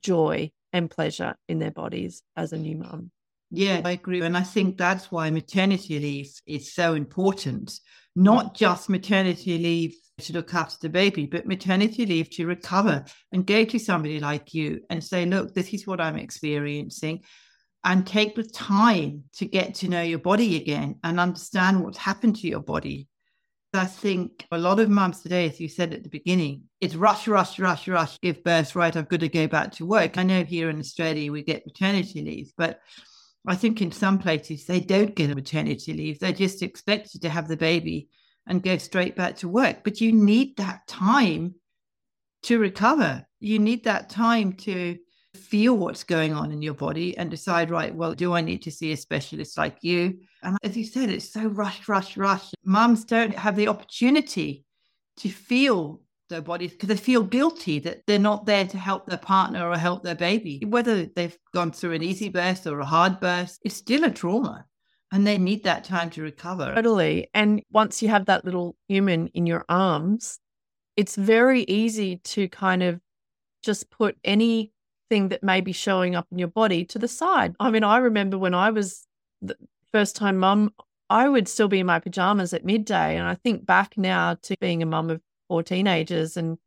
joy 0.00 0.50
and 0.72 0.90
pleasure 0.90 1.36
in 1.48 1.58
their 1.58 1.70
bodies 1.70 2.22
as 2.36 2.52
a 2.52 2.58
new 2.58 2.76
mum. 2.76 3.10
Yeah, 3.50 3.80
I 3.84 3.92
agree. 3.92 4.20
And 4.22 4.36
I 4.36 4.42
think 4.42 4.76
that's 4.76 5.12
why 5.12 5.30
maternity 5.30 5.98
leave 5.98 6.32
is 6.46 6.74
so 6.74 6.94
important. 6.94 7.78
Not 8.16 8.54
just 8.54 8.88
maternity 8.88 9.58
leave 9.58 9.94
to 10.18 10.32
look 10.32 10.54
after 10.54 10.76
the 10.80 10.88
baby, 10.88 11.26
but 11.26 11.46
maternity 11.46 12.06
leave 12.06 12.30
to 12.30 12.46
recover 12.46 13.04
and 13.32 13.46
go 13.46 13.64
to 13.64 13.78
somebody 13.78 14.18
like 14.20 14.54
you 14.54 14.80
and 14.90 15.02
say, 15.02 15.24
look, 15.26 15.54
this 15.54 15.72
is 15.72 15.86
what 15.86 16.00
I'm 16.00 16.16
experiencing. 16.16 17.22
And 17.86 18.06
take 18.06 18.34
the 18.34 18.42
time 18.42 19.24
to 19.34 19.44
get 19.44 19.74
to 19.76 19.88
know 19.88 20.00
your 20.00 20.18
body 20.18 20.56
again 20.56 20.96
and 21.04 21.20
understand 21.20 21.84
what's 21.84 21.98
happened 21.98 22.36
to 22.36 22.48
your 22.48 22.60
body. 22.60 23.08
I 23.74 23.84
think 23.84 24.46
a 24.52 24.58
lot 24.58 24.80
of 24.80 24.88
mums 24.88 25.20
today, 25.20 25.46
as 25.48 25.60
you 25.60 25.68
said 25.68 25.92
at 25.92 26.02
the 26.02 26.08
beginning, 26.08 26.62
it's 26.80 26.94
rush, 26.94 27.26
rush, 27.26 27.58
rush, 27.58 27.88
rush, 27.88 28.20
give 28.20 28.42
birth, 28.44 28.76
right? 28.76 28.96
I've 28.96 29.08
got 29.08 29.20
to 29.20 29.28
go 29.28 29.48
back 29.48 29.72
to 29.72 29.86
work. 29.86 30.16
I 30.16 30.22
know 30.22 30.44
here 30.44 30.70
in 30.70 30.78
Australia 30.78 31.32
we 31.32 31.42
get 31.42 31.66
maternity 31.66 32.22
leave, 32.22 32.52
but 32.56 32.80
I 33.46 33.56
think 33.56 33.82
in 33.82 33.92
some 33.92 34.18
places 34.18 34.64
they 34.64 34.80
don't 34.80 35.14
get 35.14 35.30
a 35.30 35.34
maternity 35.34 35.92
leave. 35.92 36.20
They're 36.20 36.32
just 36.32 36.62
expected 36.62 37.22
to 37.22 37.28
have 37.28 37.48
the 37.48 37.56
baby 37.56 38.08
and 38.46 38.62
go 38.62 38.78
straight 38.78 39.16
back 39.16 39.36
to 39.38 39.48
work. 39.48 39.84
But 39.84 40.00
you 40.00 40.12
need 40.12 40.56
that 40.56 40.86
time 40.86 41.56
to 42.44 42.58
recover. 42.58 43.26
You 43.40 43.58
need 43.58 43.84
that 43.84 44.08
time 44.08 44.52
to 44.52 44.98
feel 45.36 45.76
what's 45.76 46.04
going 46.04 46.32
on 46.32 46.52
in 46.52 46.62
your 46.62 46.74
body 46.74 47.16
and 47.16 47.30
decide, 47.30 47.70
right, 47.70 47.94
well, 47.94 48.14
do 48.14 48.32
I 48.32 48.40
need 48.40 48.62
to 48.62 48.70
see 48.70 48.92
a 48.92 48.96
specialist 48.96 49.58
like 49.58 49.78
you? 49.82 50.18
And 50.42 50.56
as 50.62 50.76
you 50.76 50.84
said, 50.84 51.10
it's 51.10 51.32
so 51.32 51.46
rush, 51.46 51.88
rush, 51.88 52.16
rush. 52.16 52.52
Mums 52.64 53.04
don't 53.04 53.34
have 53.34 53.56
the 53.56 53.68
opportunity 53.68 54.64
to 55.18 55.28
feel 55.28 56.00
their 56.28 56.40
bodies 56.40 56.72
because 56.72 56.88
they 56.88 56.96
feel 56.96 57.22
guilty 57.22 57.78
that 57.80 58.02
they're 58.06 58.18
not 58.18 58.46
there 58.46 58.66
to 58.66 58.78
help 58.78 59.06
their 59.06 59.18
partner 59.18 59.68
or 59.68 59.76
help 59.76 60.02
their 60.02 60.14
baby. 60.14 60.62
Whether 60.66 61.06
they've 61.06 61.36
gone 61.52 61.72
through 61.72 61.92
an 61.92 62.02
easy 62.02 62.28
birth 62.28 62.66
or 62.66 62.80
a 62.80 62.84
hard 62.84 63.20
birth, 63.20 63.58
it's 63.64 63.76
still 63.76 64.04
a 64.04 64.10
trauma 64.10 64.66
and 65.12 65.26
they 65.26 65.38
need 65.38 65.64
that 65.64 65.84
time 65.84 66.10
to 66.10 66.22
recover. 66.22 66.74
Totally. 66.74 67.28
And 67.34 67.62
once 67.70 68.02
you 68.02 68.08
have 68.08 68.26
that 68.26 68.44
little 68.44 68.74
human 68.88 69.28
in 69.28 69.46
your 69.46 69.64
arms, 69.68 70.38
it's 70.96 71.14
very 71.14 71.62
easy 71.62 72.16
to 72.24 72.48
kind 72.48 72.82
of 72.82 73.00
just 73.62 73.90
put 73.90 74.16
anything 75.10 75.28
that 75.28 75.42
may 75.42 75.60
be 75.60 75.72
showing 75.72 76.14
up 76.14 76.26
in 76.30 76.38
your 76.38 76.48
body 76.48 76.84
to 76.86 76.98
the 76.98 77.08
side. 77.08 77.54
I 77.60 77.70
mean, 77.70 77.84
I 77.84 77.98
remember 77.98 78.38
when 78.38 78.54
I 78.54 78.70
was 78.70 79.06
the 79.42 79.56
first 79.92 80.16
time 80.16 80.38
mum, 80.38 80.72
I 81.10 81.28
would 81.28 81.48
still 81.48 81.68
be 81.68 81.80
in 81.80 81.86
my 81.86 82.00
pajamas 82.00 82.54
at 82.54 82.64
midday. 82.64 83.16
And 83.16 83.26
I 83.26 83.34
think 83.34 83.66
back 83.66 83.96
now 83.96 84.34
to 84.42 84.56
being 84.60 84.82
a 84.82 84.86
mum 84.86 85.10
of 85.10 85.20
four 85.48 85.62
teenagers 85.62 86.36
and 86.36 86.58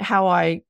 how 0.00 0.26
I 0.26 0.62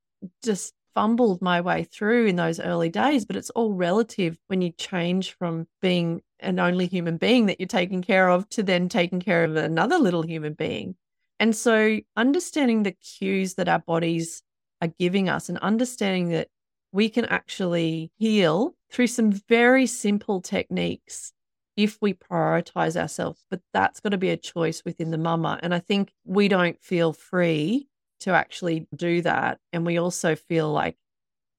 just 0.43 0.73
fumbled 0.93 1.41
my 1.41 1.61
way 1.61 1.83
through 1.83 2.27
in 2.27 2.35
those 2.35 2.59
early 2.59 2.89
days. 2.89 3.25
But 3.25 3.35
it's 3.35 3.49
all 3.51 3.73
relative 3.73 4.37
when 4.47 4.61
you 4.61 4.71
change 4.71 5.33
from 5.33 5.67
being 5.81 6.21
an 6.39 6.59
only 6.59 6.85
human 6.85 7.17
being 7.17 7.47
that 7.47 7.59
you're 7.59 7.67
taking 7.67 8.03
care 8.03 8.29
of 8.29 8.47
to 8.49 8.61
then 8.61 8.89
taking 8.89 9.19
care 9.19 9.43
of 9.43 9.55
another 9.55 9.97
little 9.97 10.21
human 10.21 10.53
being. 10.53 10.95
And 11.39 11.55
so 11.55 11.99
understanding 12.15 12.83
the 12.83 12.91
cues 12.91 13.55
that 13.55 13.67
our 13.67 13.79
bodies 13.79 14.43
are 14.81 14.87
giving 14.99 15.29
us 15.29 15.49
and 15.49 15.57
understanding 15.59 16.29
that 16.29 16.49
we 16.91 17.09
can 17.09 17.25
actually 17.25 18.11
heal 18.17 18.75
through 18.91 19.07
some 19.07 19.31
very 19.31 19.85
simple 19.85 20.41
techniques 20.41 21.33
if 21.75 21.97
we 22.01 22.13
prioritize 22.13 22.99
ourselves. 22.99 23.43
But 23.49 23.61
that's 23.73 23.99
got 23.99 24.09
to 24.09 24.17
be 24.17 24.29
a 24.29 24.37
choice 24.37 24.83
within 24.83 25.11
the 25.11 25.17
mama. 25.17 25.59
And 25.61 25.73
I 25.73 25.79
think 25.79 26.11
we 26.25 26.47
don't 26.47 26.81
feel 26.81 27.13
free 27.13 27.87
to 28.21 28.31
actually 28.31 28.87
do 28.95 29.21
that. 29.21 29.59
And 29.71 29.85
we 29.85 29.97
also 29.97 30.35
feel 30.35 30.71
like 30.71 30.97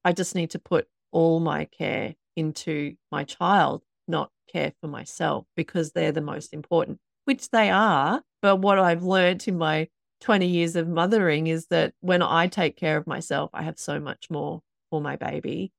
I 0.03 0.11
just 0.11 0.35
need 0.35 0.51
to 0.51 0.59
put 0.59 0.87
all 1.11 1.39
my 1.39 1.65
care 1.65 2.15
into 2.35 2.95
my 3.11 3.23
child, 3.23 3.83
not 4.07 4.31
care 4.51 4.73
for 4.81 4.87
myself 4.87 5.45
because 5.55 5.91
they're 5.91 6.11
the 6.11 6.21
most 6.21 6.53
important, 6.53 6.99
which 7.25 7.49
they 7.49 7.69
are. 7.69 8.21
But 8.41 8.57
what 8.57 8.79
I've 8.79 9.03
learned 9.03 9.47
in 9.47 9.57
my 9.57 9.87
20 10.21 10.47
years 10.47 10.75
of 10.75 10.87
mothering 10.87 11.47
is 11.47 11.67
that 11.67 11.93
when 12.01 12.21
I 12.21 12.47
take 12.47 12.75
care 12.75 12.97
of 12.97 13.07
myself, 13.07 13.49
I 13.53 13.63
have 13.63 13.79
so 13.79 13.99
much 13.99 14.29
more 14.29 14.61
for 14.89 15.01
my 15.01 15.15
baby. 15.15 15.71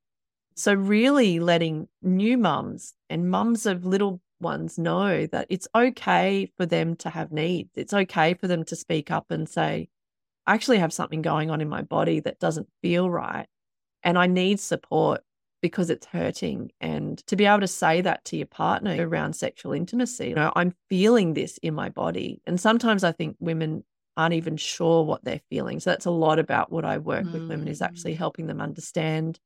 So, 0.57 0.75
really 0.75 1.41
letting 1.41 1.89
new 2.03 2.37
mums 2.37 2.95
and 3.09 3.31
mums 3.31 3.67
of 3.67 3.85
little 3.85 4.21
ones 4.41 4.79
know 4.79 5.27
that 5.27 5.47
it's 5.49 5.69
okay 5.75 6.51
for 6.57 6.67
them 6.67 6.97
to 6.97 7.11
have 7.11 7.33
needs. 7.33 7.71
It's 7.77 7.95
okay 7.95 8.35
for 8.35 8.49
them 8.49 8.65
to 8.65 8.77
speak 8.77 9.11
up 9.11 9.31
and 9.31 9.49
say, 9.49 9.89
I 10.47 10.55
actually 10.55 10.79
have 10.79 10.93
something 10.93 11.23
going 11.23 11.51
on 11.51 11.61
in 11.61 11.69
my 11.69 11.83
body 11.83 12.21
that 12.21 12.41
doesn't 12.41 12.69
feel 12.83 13.09
right. 13.09 13.47
And 14.03 14.19
I 14.19 14.27
need 14.27 14.61
support 14.61 15.23
because 15.63 15.91
it's 15.91 16.07
hurting. 16.07 16.71
And 16.81 17.19
to 17.27 17.37
be 17.37 17.45
able 17.45 17.61
to 17.61 17.69
say 17.69 18.01
that 18.01 18.25
to 18.27 18.37
your 18.37 18.47
partner 18.47 18.97
around 19.07 19.35
sexual 19.35 19.73
intimacy, 19.73 20.29
you 20.29 20.35
know, 20.35 20.53
I'm 20.57 20.75
feeling 20.89 21.35
this 21.35 21.59
in 21.59 21.75
my 21.75 21.91
body. 21.91 22.41
And 22.47 22.59
sometimes 22.59 23.05
I 23.05 23.13
think 23.13 23.37
women 23.41 23.85
aren't 24.21 24.35
even 24.35 24.57
sure 24.59 25.03
what 25.03 25.25
they're 25.25 25.41
feeling. 25.49 25.81
So 25.81 25.91
that's 25.91 26.05
a 26.05 26.11
lot 26.11 26.39
about 26.39 26.71
what 26.71 26.85
I 26.85 26.99
work 26.99 27.25
with 27.25 27.49
women 27.49 27.69
is 27.69 27.81
actually 27.81 28.15
mm. 28.15 28.19
helping 28.19 28.47
them 28.47 28.61
understand 28.61 29.41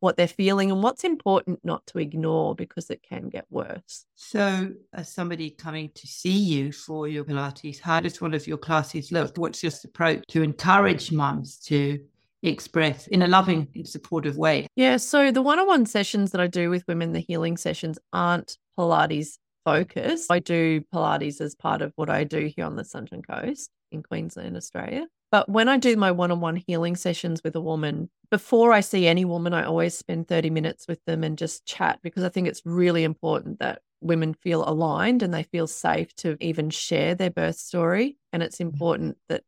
what 0.00 0.16
they're 0.16 0.28
feeling 0.28 0.70
and 0.70 0.82
what's 0.82 1.02
important 1.02 1.60
not 1.64 1.84
to 1.86 1.98
ignore 1.98 2.54
because 2.54 2.90
it 2.90 3.02
can 3.02 3.30
get 3.30 3.46
worse. 3.48 4.04
So, 4.14 4.70
as 4.92 5.08
somebody 5.12 5.50
coming 5.50 5.90
to 5.94 6.06
see 6.06 6.38
you 6.38 6.72
for 6.72 7.08
your 7.08 7.24
Pilates, 7.24 7.80
how 7.80 8.00
does 8.00 8.20
one 8.20 8.34
of 8.34 8.46
your 8.46 8.58
classes 8.58 9.10
look? 9.10 9.36
What's 9.36 9.62
your 9.62 9.72
approach 9.82 10.22
to 10.28 10.42
encourage 10.42 11.10
mums 11.10 11.56
to 11.66 11.98
express 12.42 13.06
in 13.08 13.22
a 13.22 13.26
loving 13.26 13.66
and 13.74 13.88
supportive 13.88 14.36
way? 14.36 14.66
Yeah. 14.76 14.98
So, 14.98 15.32
the 15.32 15.42
one 15.42 15.58
on 15.58 15.66
one 15.66 15.86
sessions 15.86 16.32
that 16.32 16.40
I 16.40 16.46
do 16.46 16.68
with 16.68 16.84
women, 16.86 17.12
the 17.12 17.20
healing 17.20 17.56
sessions, 17.56 17.98
aren't 18.12 18.58
Pilates 18.78 19.38
focused. 19.64 20.30
I 20.30 20.38
do 20.38 20.82
Pilates 20.94 21.40
as 21.40 21.54
part 21.54 21.82
of 21.82 21.92
what 21.96 22.08
I 22.10 22.24
do 22.24 22.50
here 22.54 22.66
on 22.66 22.76
the 22.76 22.84
Sunshine 22.84 23.22
Coast 23.22 23.70
in 23.90 24.02
Queensland, 24.02 24.56
Australia. 24.56 25.06
But 25.30 25.48
when 25.48 25.68
I 25.68 25.76
do 25.76 25.96
my 25.96 26.10
one 26.10 26.30
on 26.30 26.40
one 26.40 26.56
healing 26.56 26.96
sessions 26.96 27.42
with 27.44 27.54
a 27.54 27.60
woman, 27.60 28.08
before 28.30 28.72
I 28.72 28.80
see 28.80 29.06
any 29.06 29.24
woman, 29.24 29.52
I 29.52 29.64
always 29.64 29.96
spend 29.96 30.28
30 30.28 30.50
minutes 30.50 30.88
with 30.88 31.04
them 31.04 31.22
and 31.22 31.36
just 31.36 31.66
chat 31.66 32.00
because 32.02 32.24
I 32.24 32.28
think 32.28 32.48
it's 32.48 32.62
really 32.64 33.04
important 33.04 33.58
that 33.58 33.82
women 34.00 34.32
feel 34.34 34.66
aligned 34.66 35.22
and 35.22 35.34
they 35.34 35.42
feel 35.42 35.66
safe 35.66 36.14
to 36.16 36.36
even 36.40 36.70
share 36.70 37.14
their 37.14 37.30
birth 37.30 37.56
story. 37.56 38.16
And 38.32 38.42
it's 38.42 38.56
mm-hmm. 38.56 38.68
important 38.68 39.18
that 39.28 39.42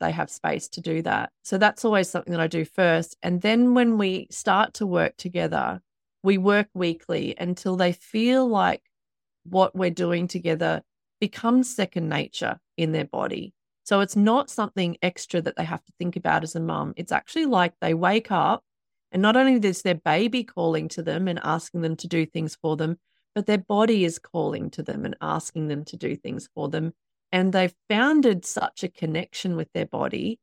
they 0.00 0.10
have 0.10 0.30
space 0.30 0.68
to 0.70 0.80
do 0.80 1.02
that. 1.02 1.30
So 1.42 1.58
that's 1.58 1.84
always 1.84 2.08
something 2.08 2.32
that 2.32 2.40
I 2.40 2.46
do 2.46 2.64
first. 2.64 3.16
And 3.22 3.40
then 3.40 3.74
when 3.74 3.98
we 3.98 4.28
start 4.30 4.74
to 4.74 4.86
work 4.86 5.16
together, 5.16 5.80
we 6.22 6.38
work 6.38 6.68
weekly 6.74 7.34
until 7.38 7.76
they 7.76 7.92
feel 7.92 8.46
like 8.46 8.82
what 9.44 9.74
we're 9.74 9.90
doing 9.90 10.28
together 10.28 10.82
becomes 11.20 11.74
second 11.74 12.08
nature 12.08 12.58
in 12.76 12.92
their 12.92 13.04
body. 13.04 13.54
So 13.86 14.00
it's 14.00 14.16
not 14.16 14.50
something 14.50 14.96
extra 15.00 15.40
that 15.40 15.54
they 15.54 15.64
have 15.64 15.84
to 15.84 15.92
think 15.96 16.16
about 16.16 16.42
as 16.42 16.56
a 16.56 16.60
mum. 16.60 16.92
It's 16.96 17.12
actually 17.12 17.46
like 17.46 17.72
they 17.80 17.94
wake 17.94 18.32
up 18.32 18.64
and 19.12 19.22
not 19.22 19.36
only 19.36 19.54
is 19.64 19.82
their 19.82 19.94
baby 19.94 20.42
calling 20.42 20.88
to 20.88 21.04
them 21.04 21.28
and 21.28 21.38
asking 21.44 21.82
them 21.82 21.94
to 21.98 22.08
do 22.08 22.26
things 22.26 22.58
for 22.60 22.76
them, 22.76 22.98
but 23.36 23.46
their 23.46 23.58
body 23.58 24.04
is 24.04 24.18
calling 24.18 24.70
to 24.70 24.82
them 24.82 25.04
and 25.04 25.16
asking 25.20 25.68
them 25.68 25.84
to 25.84 25.96
do 25.96 26.16
things 26.16 26.48
for 26.52 26.68
them. 26.68 26.94
And 27.30 27.52
they've 27.52 27.74
founded 27.88 28.44
such 28.44 28.82
a 28.82 28.88
connection 28.88 29.54
with 29.54 29.72
their 29.72 29.86
body 29.86 30.40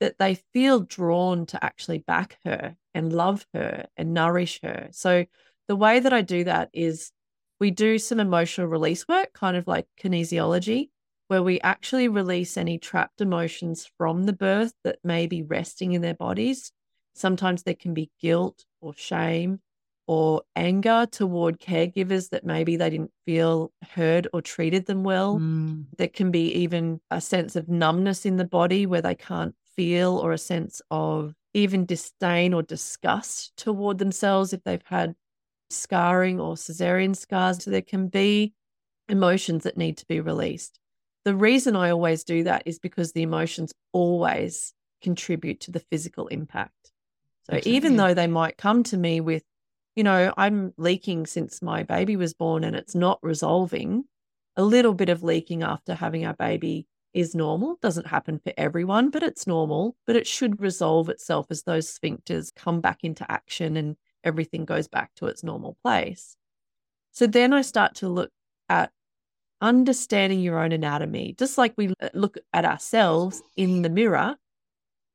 that 0.00 0.16
they 0.18 0.36
feel 0.54 0.80
drawn 0.80 1.44
to 1.46 1.62
actually 1.62 1.98
back 1.98 2.38
her 2.46 2.76
and 2.94 3.12
love 3.12 3.46
her 3.52 3.88
and 3.98 4.14
nourish 4.14 4.60
her. 4.62 4.88
So 4.92 5.26
the 5.68 5.76
way 5.76 6.00
that 6.00 6.14
I 6.14 6.22
do 6.22 6.44
that 6.44 6.70
is 6.72 7.12
we 7.60 7.70
do 7.70 7.98
some 7.98 8.20
emotional 8.20 8.68
release 8.68 9.06
work, 9.06 9.34
kind 9.34 9.58
of 9.58 9.66
like 9.66 9.86
kinesiology, 10.02 10.88
where 11.28 11.42
we 11.42 11.60
actually 11.60 12.08
release 12.08 12.56
any 12.56 12.78
trapped 12.78 13.20
emotions 13.20 13.90
from 13.98 14.24
the 14.24 14.32
birth 14.32 14.72
that 14.84 14.98
may 15.02 15.26
be 15.26 15.42
resting 15.42 15.92
in 15.92 16.02
their 16.02 16.14
bodies. 16.14 16.72
Sometimes 17.14 17.62
there 17.62 17.74
can 17.74 17.94
be 17.94 18.10
guilt 18.20 18.64
or 18.80 18.94
shame 18.94 19.60
or 20.06 20.42
anger 20.54 21.06
toward 21.10 21.58
caregivers 21.58 22.30
that 22.30 22.44
maybe 22.44 22.76
they 22.76 22.90
didn't 22.90 23.12
feel 23.24 23.72
heard 23.94 24.28
or 24.32 24.40
treated 24.40 24.86
them 24.86 25.02
well. 25.02 25.38
Mm. 25.38 25.86
There 25.98 26.08
can 26.08 26.30
be 26.30 26.52
even 26.52 27.00
a 27.10 27.20
sense 27.20 27.56
of 27.56 27.68
numbness 27.68 28.24
in 28.24 28.36
the 28.36 28.44
body 28.44 28.86
where 28.86 29.02
they 29.02 29.16
can't 29.16 29.54
feel, 29.74 30.16
or 30.18 30.32
a 30.32 30.38
sense 30.38 30.80
of 30.90 31.34
even 31.54 31.86
disdain 31.86 32.54
or 32.54 32.62
disgust 32.62 33.56
toward 33.56 33.98
themselves 33.98 34.52
if 34.52 34.62
they've 34.64 34.80
had 34.84 35.14
scarring 35.70 36.40
or 36.40 36.54
cesarean 36.54 37.16
scars. 37.16 37.64
So 37.64 37.70
there 37.70 37.82
can 37.82 38.08
be 38.08 38.54
emotions 39.08 39.64
that 39.64 39.76
need 39.76 39.96
to 39.98 40.06
be 40.06 40.20
released. 40.20 40.78
The 41.26 41.34
reason 41.34 41.74
I 41.74 41.90
always 41.90 42.22
do 42.22 42.44
that 42.44 42.62
is 42.66 42.78
because 42.78 43.10
the 43.10 43.22
emotions 43.22 43.74
always 43.92 44.72
contribute 45.02 45.58
to 45.62 45.72
the 45.72 45.80
physical 45.80 46.28
impact. 46.28 46.92
So 47.50 47.58
even 47.64 47.96
though 47.96 48.14
they 48.14 48.28
might 48.28 48.56
come 48.56 48.84
to 48.84 48.96
me 48.96 49.20
with, 49.20 49.42
you 49.96 50.04
know, 50.04 50.32
I'm 50.36 50.72
leaking 50.76 51.26
since 51.26 51.60
my 51.60 51.82
baby 51.82 52.14
was 52.14 52.32
born 52.32 52.62
and 52.62 52.76
it's 52.76 52.94
not 52.94 53.18
resolving, 53.22 54.04
a 54.54 54.62
little 54.62 54.94
bit 54.94 55.08
of 55.08 55.24
leaking 55.24 55.64
after 55.64 55.96
having 55.96 56.24
our 56.24 56.34
baby 56.34 56.86
is 57.12 57.34
normal. 57.34 57.76
Doesn't 57.82 58.06
happen 58.06 58.38
for 58.38 58.52
everyone, 58.56 59.10
but 59.10 59.24
it's 59.24 59.48
normal. 59.48 59.96
But 60.06 60.14
it 60.14 60.28
should 60.28 60.60
resolve 60.60 61.08
itself 61.08 61.46
as 61.50 61.64
those 61.64 61.92
sphincters 61.92 62.54
come 62.54 62.80
back 62.80 63.02
into 63.02 63.28
action 63.28 63.76
and 63.76 63.96
everything 64.22 64.64
goes 64.64 64.86
back 64.86 65.12
to 65.16 65.26
its 65.26 65.42
normal 65.42 65.76
place. 65.82 66.36
So 67.10 67.26
then 67.26 67.52
I 67.52 67.62
start 67.62 67.96
to 67.96 68.08
look 68.08 68.30
at 68.68 68.92
understanding 69.60 70.40
your 70.40 70.58
own 70.58 70.72
anatomy, 70.72 71.34
just 71.38 71.58
like 71.58 71.74
we 71.76 71.92
uh, 72.00 72.08
look 72.14 72.38
at 72.52 72.64
ourselves 72.64 73.42
in 73.56 73.82
the 73.82 73.90
mirror 73.90 74.36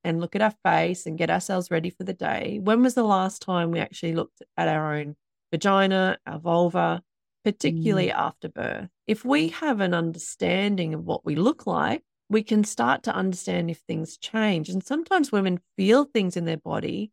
and 0.04 0.20
look 0.20 0.34
at 0.34 0.42
our 0.42 0.54
face 0.64 1.06
and 1.06 1.18
get 1.18 1.30
ourselves 1.30 1.70
ready 1.70 1.90
for 1.90 2.04
the 2.04 2.12
day. 2.12 2.58
When 2.62 2.82
was 2.82 2.94
the 2.94 3.04
last 3.04 3.42
time 3.42 3.70
we 3.70 3.78
actually 3.78 4.14
looked 4.14 4.42
at 4.56 4.68
our 4.68 4.96
own 4.96 5.16
vagina, 5.52 6.18
our 6.26 6.38
vulva, 6.38 7.02
particularly 7.44 8.08
mm. 8.08 8.14
after 8.14 8.48
birth? 8.48 8.88
If 9.06 9.24
we 9.24 9.48
have 9.48 9.80
an 9.80 9.94
understanding 9.94 10.94
of 10.94 11.04
what 11.04 11.24
we 11.24 11.36
look 11.36 11.66
like, 11.66 12.02
we 12.28 12.42
can 12.42 12.64
start 12.64 13.02
to 13.04 13.14
understand 13.14 13.70
if 13.70 13.78
things 13.78 14.16
change. 14.16 14.68
And 14.70 14.82
sometimes 14.82 15.30
women 15.30 15.60
feel 15.76 16.04
things 16.04 16.36
in 16.36 16.46
their 16.46 16.56
body, 16.56 17.12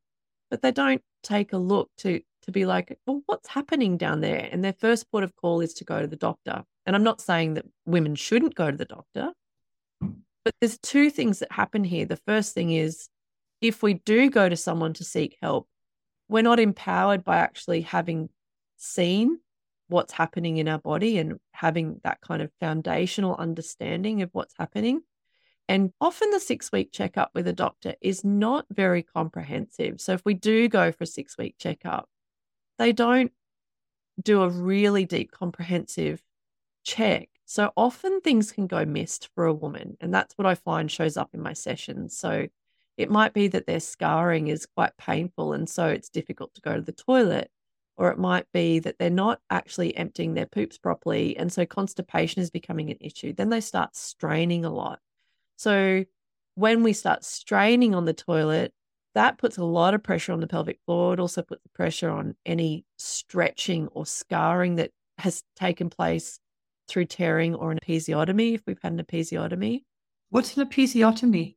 but 0.50 0.62
they 0.62 0.72
don't 0.72 1.02
take 1.24 1.54
a 1.54 1.58
look 1.58 1.90
to 2.00 2.22
to 2.50 2.60
be 2.60 2.66
like, 2.66 2.98
well, 3.06 3.22
what's 3.28 3.48
happening 3.48 3.98
down 3.98 4.22
there? 4.22 4.50
And 4.52 4.64
their 4.64 4.74
first 4.74 5.10
port 5.12 5.24
of 5.24 5.36
call 5.36 5.62
is 5.62 5.76
to 5.76 5.86
go 5.86 6.02
to 6.02 6.08
the 6.08 6.16
doctor. 6.16 6.64
And 6.86 6.96
I'm 6.96 7.04
not 7.04 7.22
saying 7.22 7.54
that 7.54 7.66
women 7.86 8.16
shouldn't 8.16 8.56
go 8.56 8.72
to 8.72 8.78
the 8.78 8.86
doctor, 8.86 9.32
but 10.02 10.56
there's 10.60 10.80
two 10.80 11.10
things 11.10 11.40
that 11.40 11.52
happen 11.52 11.84
here. 11.84 12.06
The 12.06 12.18
first 12.18 12.54
thing 12.54 12.72
is 12.72 13.08
if 13.62 13.84
we 13.84 13.94
do 13.94 14.30
go 14.30 14.50
to 14.50 14.56
someone 14.56 14.94
to 14.94 15.04
seek 15.04 15.38
help, 15.42 15.68
we're 16.28 16.42
not 16.42 16.60
empowered 16.60 17.24
by 17.24 17.38
actually 17.38 17.82
having 17.82 18.30
seen 18.78 19.40
what's 19.88 20.14
happening 20.14 20.58
in 20.58 20.68
our 20.68 20.80
body 20.80 21.18
and 21.18 21.40
having 21.52 22.00
that 22.04 22.22
kind 22.22 22.42
of 22.42 22.52
foundational 22.60 23.36
understanding 23.36 24.22
of 24.22 24.30
what's 24.34 24.54
happening. 24.58 25.02
And 25.68 25.92
often 26.02 26.32
the 26.32 26.40
six 26.40 26.72
week 26.72 26.92
checkup 26.92 27.32
with 27.36 27.48
a 27.48 27.54
doctor 27.54 27.96
is 28.02 28.24
not 28.24 28.66
very 28.72 29.04
comprehensive. 29.04 30.02
So 30.02 30.14
if 30.14 30.22
we 30.26 30.34
do 30.34 30.68
go 30.68 30.92
for 30.92 31.04
a 31.04 31.08
six 31.08 31.38
week 31.38 31.56
checkup, 31.60 32.10
they 32.80 32.94
don't 32.94 33.32
do 34.22 34.42
a 34.42 34.50
really 34.50 35.06
deep, 35.06 35.32
comprehensive 35.32 36.24
check. 36.84 37.30
So 37.46 37.72
often 37.78 38.22
things 38.22 38.52
can 38.52 38.68
go 38.68 38.86
missed 38.86 39.30
for 39.36 39.46
a 39.46 39.54
woman. 39.54 39.98
And 40.02 40.14
that's 40.14 40.38
what 40.38 40.48
I 40.48 40.56
find 40.56 40.90
shows 40.90 41.18
up 41.18 41.30
in 41.34 41.42
my 41.42 41.54
sessions. 41.54 42.18
So 42.18 42.48
it 42.98 43.12
might 43.12 43.34
be 43.34 43.48
that 43.50 43.68
their 43.68 43.80
scarring 43.80 44.48
is 44.48 44.66
quite 44.66 44.98
painful. 44.98 45.54
And 45.54 45.70
so 45.70 45.88
it's 45.88 46.10
difficult 46.10 46.54
to 46.56 46.62
go 46.62 46.76
to 46.76 46.82
the 46.82 46.92
toilet. 46.92 47.52
Or 47.98 48.12
it 48.12 48.18
might 48.18 48.46
be 48.54 48.80
that 48.80 48.98
they're 48.98 49.10
not 49.10 49.42
actually 49.50 49.96
emptying 49.98 50.34
their 50.34 50.46
poops 50.46 50.78
properly. 50.78 51.36
And 51.36 51.52
so 51.52 51.66
constipation 51.66 52.42
is 52.42 52.50
becoming 52.50 52.90
an 52.90 52.98
issue. 53.02 53.34
Then 53.34 53.50
they 53.50 53.62
start 53.62 53.96
straining 53.96 54.64
a 54.64 54.72
lot. 54.72 55.00
So 55.58 56.06
when 56.56 56.84
we 56.84 56.94
start 56.94 57.26
straining 57.26 57.94
on 57.94 58.06
the 58.06 58.14
toilet, 58.14 58.74
that 59.16 59.38
puts 59.38 59.58
a 59.58 59.64
lot 59.64 59.94
of 59.94 60.04
pressure 60.04 60.34
on 60.34 60.40
the 60.40 60.48
pelvic 60.48 60.80
floor. 60.86 61.14
It 61.14 61.20
also 61.20 61.42
puts 61.42 61.62
pressure 61.74 62.10
on 62.10 62.36
any 62.46 62.86
stretching 62.98 63.88
or 63.90 64.06
scarring 64.06 64.76
that 64.76 64.92
has 65.18 65.44
taken 65.56 65.90
place 65.90 66.40
through 66.88 67.06
tearing 67.06 67.56
or 67.56 67.72
an 67.72 67.80
episiotomy 67.80 68.56
if 68.56 68.62
we've 68.66 68.80
had 68.82 68.94
an 68.94 69.04
episiotomy. 69.04 69.84
What's 70.30 70.58
an 70.58 70.68
episiotomy? 70.68 71.56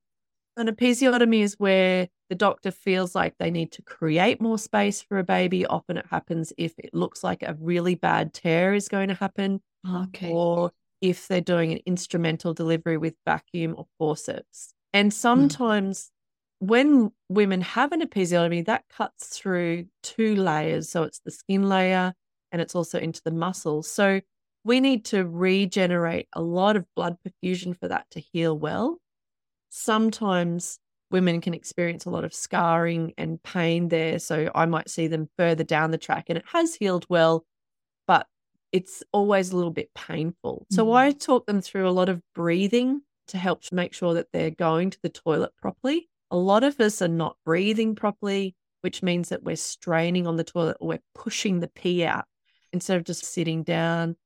An 0.57 0.69
episiotomy 0.69 1.43
is 1.43 1.55
where 1.59 2.09
the 2.29 2.35
doctor 2.35 2.71
feels 2.71 3.15
like 3.15 3.35
they 3.39 3.51
need 3.51 3.73
to 3.73 3.83
create 3.83 4.41
more 4.41 4.59
space 4.59 5.03
for 5.03 5.19
a 5.19 5.25
baby. 5.25 5.67
Often 5.67 5.99
it 5.99 6.07
happens 6.11 6.53
if 6.59 6.79
it 6.79 6.95
looks 6.95 7.25
like 7.25 7.43
a 7.43 7.57
really 7.59 7.95
bad 7.95 8.35
tear 8.35 8.75
is 8.75 8.89
going 8.89 9.09
to 9.09 9.15
happen. 9.15 9.61
Okay. 9.89 10.31
Or 10.31 10.73
if 11.01 11.27
they're 11.29 11.41
doing 11.41 11.73
an 11.73 11.81
instrumental 11.85 12.55
delivery 12.55 12.97
with 12.97 13.15
vacuum 13.27 13.75
or 13.77 13.87
forceps. 13.99 14.75
And 14.93 15.07
hmm. 15.07 15.17
sometimes. 15.17 16.12
When 16.63 17.11
women 17.29 17.61
have 17.61 17.91
an 17.91 18.03
episiotomy, 18.03 18.65
that 18.67 18.85
cuts 18.89 19.37
through 19.37 19.87
two 20.05 20.37
layers. 20.37 20.89
So 20.89 21.03
it's 21.03 21.19
the 21.19 21.33
skin 21.33 21.69
layer 21.69 22.15
and 22.53 22.63
it's 22.63 22.77
also 22.77 23.01
into 23.01 23.21
the 23.25 23.33
muscles. 23.33 23.91
So 23.91 24.21
we 24.63 24.79
need 24.79 25.05
to 25.07 25.27
regenerate 25.27 26.29
a 26.35 26.41
lot 26.41 26.77
of 26.77 26.87
blood 26.95 27.17
perfusion 27.27 27.77
for 27.77 27.89
that 27.89 28.09
to 28.13 28.21
heal 28.21 28.57
well. 28.57 28.99
Sometimes 29.71 30.79
women 31.11 31.41
can 31.41 31.53
experience 31.53 32.05
a 32.05 32.11
lot 32.11 32.23
of 32.23 32.33
scarring 32.33 33.13
and 33.19 33.43
pain 33.43 33.89
there. 33.89 34.21
So 34.21 34.49
I 34.55 34.67
might 34.67 34.89
see 34.89 35.09
them 35.09 35.29
further 35.37 35.65
down 35.65 35.91
the 35.91 35.99
track 35.99 36.27
and 36.29 36.39
it 36.39 36.45
has 36.53 36.77
healed 36.77 37.07
well, 37.09 37.45
but 38.07 38.29
it's 38.71 39.03
always 39.11 39.51
a 39.51 39.57
little 39.57 39.73
bit 39.73 39.93
painful. 39.97 40.65
Mm-hmm. 40.71 40.77
So 40.77 40.93
I 40.93 41.11
talk 41.11 41.47
them 41.47 41.61
through 41.61 41.89
a 41.89 41.91
lot 41.91 42.09
of 42.09 42.23
breathing 42.37 43.03
to 43.27 43.37
help 43.37 43.65
make 43.73 43.95
sure 43.95 44.15
that 44.15 44.29
they're 44.33 44.51
going 44.51 44.91
to 44.91 44.99
the 45.03 45.09
toilet 45.09 45.51
properly. 45.57 46.09
A 46.33 46.37
lot 46.37 46.65
of 46.65 46.81
us 46.81 47.01
are 47.01 47.09
not 47.09 47.37
breathing 47.45 47.95
properly, 47.95 48.57
which 48.81 49.03
means 49.03 49.29
that 49.29 49.45
we're 49.45 49.55
straining 49.55 50.27
on 50.27 50.37
the 50.37 50.45
toilet 50.45 50.79
or 50.81 50.89
we're 50.89 51.03
pushing 51.15 51.61
the 51.61 51.69
pee 51.69 52.05
out 52.05 52.25
instead 52.73 52.97
of 52.97 53.05
just 53.05 53.25
sitting 53.25 53.63
down 53.63 54.17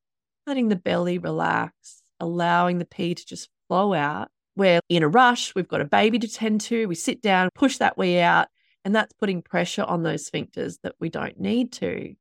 letting 0.46 0.68
the 0.68 0.76
belly 0.76 1.18
relax, 1.18 2.02
allowing 2.20 2.78
the 2.78 2.84
pee 2.84 3.14
to 3.14 3.26
just 3.26 3.48
flow 3.68 3.92
out. 3.92 4.28
We're 4.54 4.80
in 4.88 5.02
a 5.02 5.08
rush, 5.08 5.54
we've 5.54 5.68
got 5.68 5.80
a 5.80 5.86
baby 5.86 6.18
to 6.20 6.28
tend 6.28 6.62
to, 6.62 6.86
we 6.86 6.94
sit 6.94 7.20
down, 7.20 7.50
push 7.54 7.78
that 7.78 7.98
wee 7.98 8.20
out, 8.20 8.48
and 8.84 8.94
that's 8.94 9.12
putting 9.14 9.42
pressure 9.42 9.82
on 9.82 10.02
those 10.02 10.28
sphincters 10.30 10.78
that 10.82 10.94
we 10.98 11.10
don't 11.10 11.38
need 11.38 11.72
to. 11.72 12.14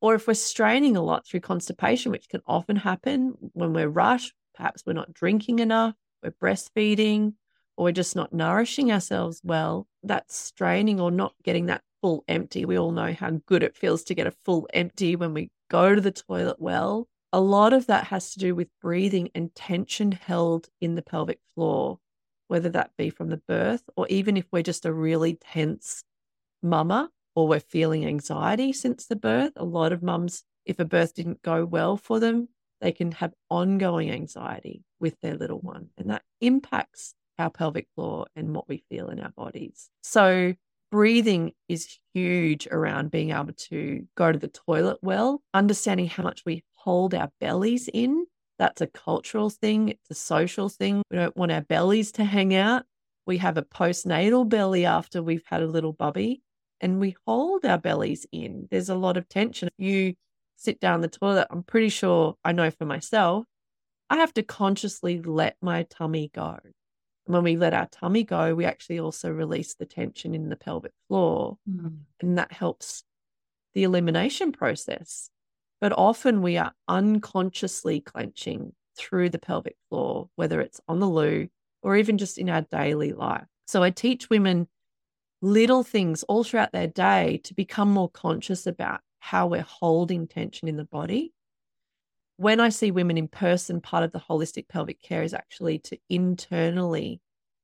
Or 0.00 0.14
if 0.14 0.26
we're 0.26 0.34
straining 0.34 0.96
a 0.96 1.02
lot 1.02 1.26
through 1.26 1.40
constipation, 1.40 2.12
which 2.12 2.28
can 2.28 2.40
often 2.46 2.76
happen 2.76 3.34
when 3.52 3.72
we're 3.72 3.88
rushed, 3.88 4.32
perhaps 4.54 4.84
we're 4.86 4.92
not 4.92 5.12
drinking 5.12 5.58
enough, 5.58 5.94
we're 6.22 6.30
breastfeeding, 6.30 7.34
or 7.76 7.84
we're 7.84 7.92
just 7.92 8.16
not 8.16 8.32
nourishing 8.32 8.92
ourselves 8.92 9.40
well, 9.44 9.86
that's 10.02 10.36
straining 10.36 11.00
or 11.00 11.10
not 11.10 11.34
getting 11.42 11.66
that 11.66 11.82
full 12.00 12.24
empty. 12.28 12.64
We 12.64 12.78
all 12.78 12.92
know 12.92 13.12
how 13.12 13.30
good 13.46 13.62
it 13.62 13.76
feels 13.76 14.04
to 14.04 14.14
get 14.14 14.26
a 14.26 14.34
full 14.44 14.68
empty 14.72 15.16
when 15.16 15.34
we 15.34 15.50
go 15.70 15.94
to 15.94 16.00
the 16.00 16.12
toilet 16.12 16.56
well 16.60 17.08
a 17.34 17.40
lot 17.40 17.72
of 17.72 17.88
that 17.88 18.04
has 18.04 18.32
to 18.32 18.38
do 18.38 18.54
with 18.54 18.68
breathing 18.80 19.28
and 19.34 19.52
tension 19.56 20.12
held 20.12 20.68
in 20.80 20.94
the 20.94 21.02
pelvic 21.02 21.40
floor, 21.52 21.98
whether 22.46 22.68
that 22.68 22.92
be 22.96 23.10
from 23.10 23.28
the 23.28 23.42
birth 23.48 23.82
or 23.96 24.06
even 24.06 24.36
if 24.36 24.46
we're 24.52 24.62
just 24.62 24.86
a 24.86 24.92
really 24.92 25.34
tense 25.34 26.04
mama 26.62 27.10
or 27.34 27.48
we're 27.48 27.58
feeling 27.58 28.06
anxiety 28.06 28.72
since 28.72 29.06
the 29.06 29.16
birth. 29.16 29.50
A 29.56 29.64
lot 29.64 29.92
of 29.92 30.00
mums, 30.00 30.44
if 30.64 30.78
a 30.78 30.84
birth 30.84 31.14
didn't 31.14 31.42
go 31.42 31.64
well 31.64 31.96
for 31.96 32.20
them, 32.20 32.50
they 32.80 32.92
can 32.92 33.10
have 33.10 33.34
ongoing 33.50 34.12
anxiety 34.12 34.84
with 35.00 35.20
their 35.20 35.34
little 35.34 35.58
one, 35.58 35.88
and 35.98 36.10
that 36.10 36.22
impacts 36.40 37.16
our 37.38 37.50
pelvic 37.50 37.88
floor 37.94 38.26
and 38.36 38.54
what 38.54 38.68
we 38.68 38.84
feel 38.88 39.08
in 39.08 39.20
our 39.20 39.30
bodies. 39.30 39.88
So, 40.02 40.54
breathing 40.90 41.52
is 41.68 41.98
huge 42.12 42.68
around 42.70 43.10
being 43.10 43.30
able 43.30 43.52
to 43.52 44.06
go 44.16 44.30
to 44.30 44.38
the 44.38 44.48
toilet 44.48 44.98
well, 45.02 45.42
understanding 45.52 46.06
how 46.06 46.22
much 46.22 46.42
we 46.46 46.62
hold 46.74 47.14
our 47.14 47.30
bellies 47.40 47.88
in. 47.92 48.26
That's 48.58 48.80
a 48.80 48.86
cultural 48.86 49.50
thing, 49.50 49.88
it's 49.88 50.10
a 50.10 50.14
social 50.14 50.68
thing. 50.68 51.02
We 51.10 51.16
don't 51.16 51.36
want 51.36 51.52
our 51.52 51.62
bellies 51.62 52.12
to 52.12 52.24
hang 52.24 52.54
out. 52.54 52.84
We 53.26 53.38
have 53.38 53.56
a 53.56 53.62
postnatal 53.62 54.48
belly 54.48 54.84
after 54.84 55.22
we've 55.22 55.44
had 55.46 55.62
a 55.62 55.66
little 55.66 55.92
bubby 55.92 56.42
and 56.80 57.00
we 57.00 57.16
hold 57.26 57.64
our 57.64 57.78
bellies 57.78 58.26
in. 58.30 58.68
There's 58.70 58.90
a 58.90 58.94
lot 58.94 59.16
of 59.16 59.28
tension. 59.28 59.70
You 59.78 60.14
sit 60.56 60.78
down 60.80 61.00
the 61.00 61.08
toilet, 61.08 61.48
I'm 61.50 61.62
pretty 61.62 61.88
sure 61.88 62.36
I 62.44 62.52
know 62.52 62.70
for 62.70 62.84
myself, 62.84 63.46
I 64.10 64.16
have 64.16 64.34
to 64.34 64.42
consciously 64.42 65.20
let 65.20 65.56
my 65.60 65.84
tummy 65.84 66.30
go. 66.34 66.58
When 67.26 67.42
we 67.42 67.56
let 67.56 67.74
our 67.74 67.88
tummy 67.90 68.22
go, 68.22 68.54
we 68.54 68.64
actually 68.66 69.00
also 69.00 69.30
release 69.30 69.74
the 69.74 69.86
tension 69.86 70.34
in 70.34 70.48
the 70.50 70.56
pelvic 70.56 70.92
floor. 71.08 71.58
Mm. 71.68 71.98
And 72.20 72.38
that 72.38 72.52
helps 72.52 73.04
the 73.74 73.84
elimination 73.84 74.52
process. 74.52 75.30
but 75.84 75.92
often 75.98 76.40
we 76.40 76.56
are 76.56 76.72
unconsciously 76.88 78.00
clenching 78.00 78.72
through 78.96 79.28
the 79.28 79.38
pelvic 79.38 79.76
floor, 79.90 80.30
whether 80.34 80.62
it's 80.62 80.80
on 80.88 80.98
the 80.98 81.06
loo 81.06 81.46
or 81.82 81.94
even 81.94 82.16
just 82.16 82.38
in 82.38 82.48
our 82.48 82.62
daily 82.62 83.12
life. 83.12 83.44
So 83.66 83.82
I 83.82 83.90
teach 83.90 84.30
women 84.30 84.66
little 85.42 85.82
things 85.82 86.22
all 86.22 86.42
throughout 86.42 86.72
their 86.72 86.86
day 86.86 87.38
to 87.44 87.52
become 87.52 87.90
more 87.90 88.08
conscious 88.08 88.66
about 88.66 89.02
how 89.18 89.46
we're 89.46 89.60
holding 89.60 90.26
tension 90.26 90.68
in 90.68 90.76
the 90.76 90.84
body. 90.86 91.33
When 92.36 92.58
I 92.58 92.68
see 92.68 92.90
women 92.90 93.16
in 93.16 93.28
person, 93.28 93.80
part 93.80 94.02
of 94.02 94.12
the 94.12 94.18
holistic 94.18 94.68
pelvic 94.68 95.00
care 95.00 95.22
is 95.22 95.34
actually 95.34 95.78
to 95.80 95.98
internally 96.08 97.20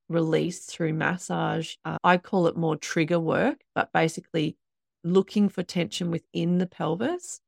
release 0.09 0.64
through 0.66 0.92
massage. 0.92 1.74
Uh, 1.85 1.98
I 2.04 2.18
call 2.18 2.46
it 2.46 2.56
more 2.56 2.76
trigger 2.76 3.18
work, 3.18 3.62
but 3.74 3.92
basically 3.92 4.56
looking 5.02 5.48
for 5.48 5.62
tension 5.62 6.11
within 6.11 6.59
the 6.59 6.66
pelvis. 6.66 7.40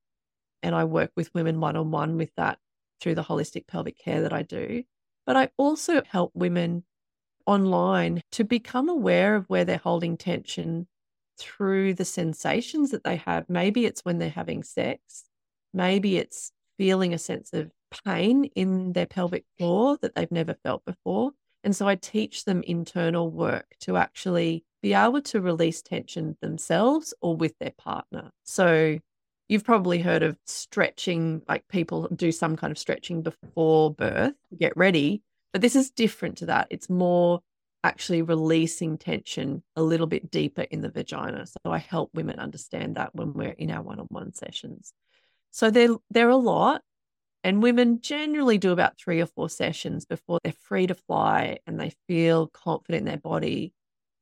And 0.62 0.74
I 0.74 0.84
work 0.84 1.10
with 1.16 1.34
women 1.34 1.60
one 1.60 1.76
on 1.76 1.90
one 1.90 2.16
with 2.16 2.30
that 2.36 2.58
through 3.00 3.16
the 3.16 3.24
holistic 3.24 3.66
pelvic 3.66 3.98
care 3.98 4.22
that 4.22 4.32
I 4.32 4.42
do. 4.42 4.84
But 5.26 5.36
I 5.36 5.50
also 5.56 6.02
help 6.08 6.32
women 6.34 6.84
online 7.46 8.20
to 8.32 8.44
become 8.44 8.88
aware 8.88 9.36
of 9.36 9.48
where 9.48 9.64
they're 9.64 9.78
holding 9.78 10.16
tension 10.16 10.86
through 11.38 11.94
the 11.94 12.04
sensations 12.04 12.90
that 12.90 13.04
they 13.04 13.16
have. 13.16 13.48
Maybe 13.48 13.86
it's 13.86 14.04
when 14.04 14.18
they're 14.18 14.30
having 14.30 14.62
sex, 14.62 15.24
maybe 15.72 16.16
it's 16.16 16.52
feeling 16.78 17.14
a 17.14 17.18
sense 17.18 17.52
of 17.52 17.70
pain 18.04 18.44
in 18.56 18.92
their 18.92 19.06
pelvic 19.06 19.44
floor 19.58 19.98
that 20.02 20.14
they've 20.14 20.32
never 20.32 20.54
felt 20.62 20.84
before. 20.84 21.32
And 21.64 21.76
so 21.76 21.86
I 21.86 21.94
teach 21.94 22.44
them 22.44 22.62
internal 22.66 23.30
work 23.30 23.66
to 23.80 23.96
actually 23.96 24.64
be 24.82 24.94
able 24.94 25.22
to 25.22 25.40
release 25.40 25.80
tension 25.80 26.36
themselves 26.40 27.14
or 27.20 27.36
with 27.36 27.56
their 27.58 27.72
partner. 27.78 28.30
So 28.44 28.98
you've 29.48 29.64
probably 29.64 30.00
heard 30.00 30.22
of 30.22 30.36
stretching, 30.46 31.42
like 31.48 31.68
people 31.68 32.08
do 32.14 32.32
some 32.32 32.56
kind 32.56 32.70
of 32.70 32.78
stretching 32.78 33.22
before 33.22 33.94
birth 33.94 34.34
to 34.50 34.56
get 34.56 34.76
ready. 34.76 35.22
But 35.52 35.60
this 35.60 35.76
is 35.76 35.90
different 35.90 36.38
to 36.38 36.46
that. 36.46 36.66
It's 36.70 36.90
more 36.90 37.40
actually 37.84 38.22
releasing 38.22 38.96
tension 38.96 39.62
a 39.76 39.82
little 39.82 40.06
bit 40.06 40.30
deeper 40.30 40.62
in 40.62 40.80
the 40.80 40.88
vagina. 40.88 41.46
So 41.46 41.70
I 41.70 41.78
help 41.78 42.10
women 42.14 42.38
understand 42.38 42.96
that 42.96 43.14
when 43.14 43.34
we're 43.34 43.50
in 43.50 43.70
our 43.70 43.82
one-on-one 43.82 44.34
sessions. 44.34 44.92
So 45.52 45.70
they're 45.70 45.96
they're 46.10 46.30
a 46.30 46.36
lot. 46.36 46.82
And 47.44 47.62
women 47.62 48.00
generally 48.02 48.58
do 48.58 48.72
about 48.72 48.98
three 48.98 49.20
or 49.20 49.26
four 49.26 49.48
sessions 49.50 50.04
before 50.06 50.40
they're 50.44 50.52
free 50.52 50.86
to 50.88 50.94
fly 50.94 51.58
and 51.66 51.80
they 51.80 51.92
feel 52.08 52.48
confident 52.48 53.00
in 53.02 53.06
their 53.06 53.18
body. 53.18 53.74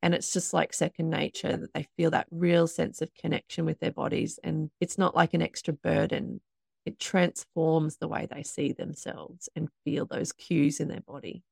And 0.02 0.14
it's 0.14 0.32
just 0.32 0.54
like 0.54 0.72
second 0.74 1.10
nature 1.10 1.56
that 1.56 1.74
they 1.74 1.88
feel 1.96 2.10
that 2.12 2.28
real 2.30 2.66
sense 2.66 3.02
of 3.02 3.14
connection 3.14 3.64
with 3.66 3.80
their 3.80 3.92
bodies. 3.92 4.38
And 4.44 4.70
it's 4.80 4.98
not 4.98 5.16
like 5.16 5.34
an 5.34 5.42
extra 5.42 5.74
burden 5.74 6.40
it 6.86 6.98
transforms 6.98 7.96
the 7.98 8.08
way 8.08 8.26
they 8.30 8.42
see 8.42 8.72
themselves 8.72 9.48
and 9.56 9.68
feel 9.84 10.06
those 10.06 10.32
cues 10.32 10.80
in 10.80 10.88
their 10.88 11.02
body. 11.02 11.42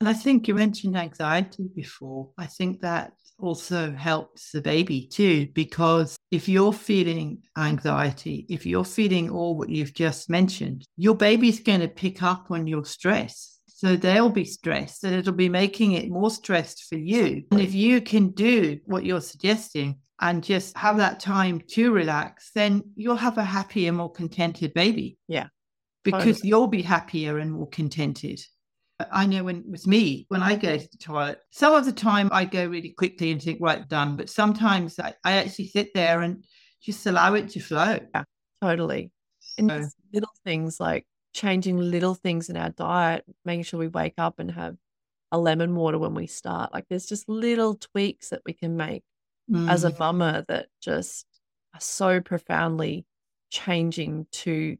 And 0.00 0.08
I 0.08 0.12
think 0.12 0.48
you 0.48 0.54
mentioned 0.54 0.96
anxiety 0.96 1.68
before. 1.74 2.30
I 2.36 2.46
think 2.46 2.80
that 2.80 3.12
also 3.38 3.92
helps 3.92 4.52
the 4.52 4.60
baby 4.60 5.06
too, 5.06 5.48
because 5.54 6.16
if 6.30 6.48
you're 6.48 6.72
feeling 6.72 7.42
anxiety, 7.56 8.46
if 8.48 8.66
you're 8.66 8.84
feeling 8.84 9.30
all 9.30 9.56
what 9.56 9.70
you've 9.70 9.94
just 9.94 10.30
mentioned, 10.30 10.86
your 10.96 11.14
baby's 11.14 11.60
going 11.60 11.80
to 11.80 11.88
pick 11.88 12.22
up 12.22 12.50
on 12.50 12.66
your 12.66 12.84
stress. 12.84 13.60
So 13.66 13.96
they'll 13.96 14.30
be 14.30 14.44
stressed 14.44 15.04
and 15.04 15.14
it'll 15.14 15.32
be 15.32 15.48
making 15.48 15.92
it 15.92 16.10
more 16.10 16.30
stressed 16.30 16.84
for 16.84 16.96
you. 16.96 17.44
And 17.50 17.60
if 17.60 17.74
you 17.74 18.00
can 18.00 18.30
do 18.30 18.78
what 18.84 19.04
you're 19.04 19.20
suggesting, 19.20 19.98
and 20.20 20.44
just 20.44 20.76
have 20.76 20.98
that 20.98 21.20
time 21.20 21.60
to 21.68 21.92
relax, 21.92 22.50
then 22.54 22.82
you'll 22.94 23.16
have 23.16 23.36
a 23.36 23.44
happier, 23.44 23.92
more 23.92 24.10
contented 24.10 24.72
baby. 24.72 25.18
Yeah. 25.28 25.48
Because 26.04 26.36
totally. 26.36 26.48
you'll 26.48 26.66
be 26.68 26.82
happier 26.82 27.38
and 27.38 27.52
more 27.52 27.68
contented. 27.68 28.40
I 29.10 29.26
know 29.26 29.44
when 29.44 29.64
with 29.68 29.86
me, 29.86 30.26
when 30.28 30.42
I 30.42 30.54
go 30.54 30.76
to 30.76 30.88
the 30.90 30.98
toilet, 30.98 31.40
some 31.50 31.74
of 31.74 31.84
the 31.84 31.92
time 31.92 32.28
I 32.32 32.44
go 32.44 32.66
really 32.66 32.90
quickly 32.90 33.32
and 33.32 33.42
think, 33.42 33.58
right, 33.60 33.86
done. 33.88 34.16
But 34.16 34.30
sometimes 34.30 34.98
I, 35.00 35.14
I 35.24 35.32
actually 35.32 35.68
sit 35.68 35.92
there 35.94 36.20
and 36.20 36.44
just 36.80 37.04
allow 37.06 37.34
it 37.34 37.48
to 37.50 37.60
flow. 37.60 37.98
Yeah, 38.14 38.24
totally. 38.62 39.10
And 39.58 39.70
so, 39.70 39.88
little 40.12 40.32
things 40.44 40.78
like 40.78 41.06
changing 41.32 41.78
little 41.78 42.14
things 42.14 42.48
in 42.48 42.56
our 42.56 42.70
diet, 42.70 43.24
making 43.44 43.64
sure 43.64 43.80
we 43.80 43.88
wake 43.88 44.14
up 44.16 44.38
and 44.38 44.50
have 44.52 44.76
a 45.32 45.38
lemon 45.38 45.74
water 45.74 45.98
when 45.98 46.14
we 46.14 46.28
start. 46.28 46.72
Like 46.72 46.86
there's 46.88 47.06
just 47.06 47.28
little 47.28 47.74
tweaks 47.74 48.28
that 48.28 48.42
we 48.46 48.52
can 48.52 48.76
make 48.76 49.02
mm. 49.50 49.68
as 49.68 49.82
a 49.82 49.90
mm. 49.90 49.98
mama 49.98 50.44
that 50.48 50.66
just 50.80 51.26
are 51.74 51.80
so 51.80 52.20
profoundly 52.20 53.04
changing 53.50 54.26
to 54.30 54.76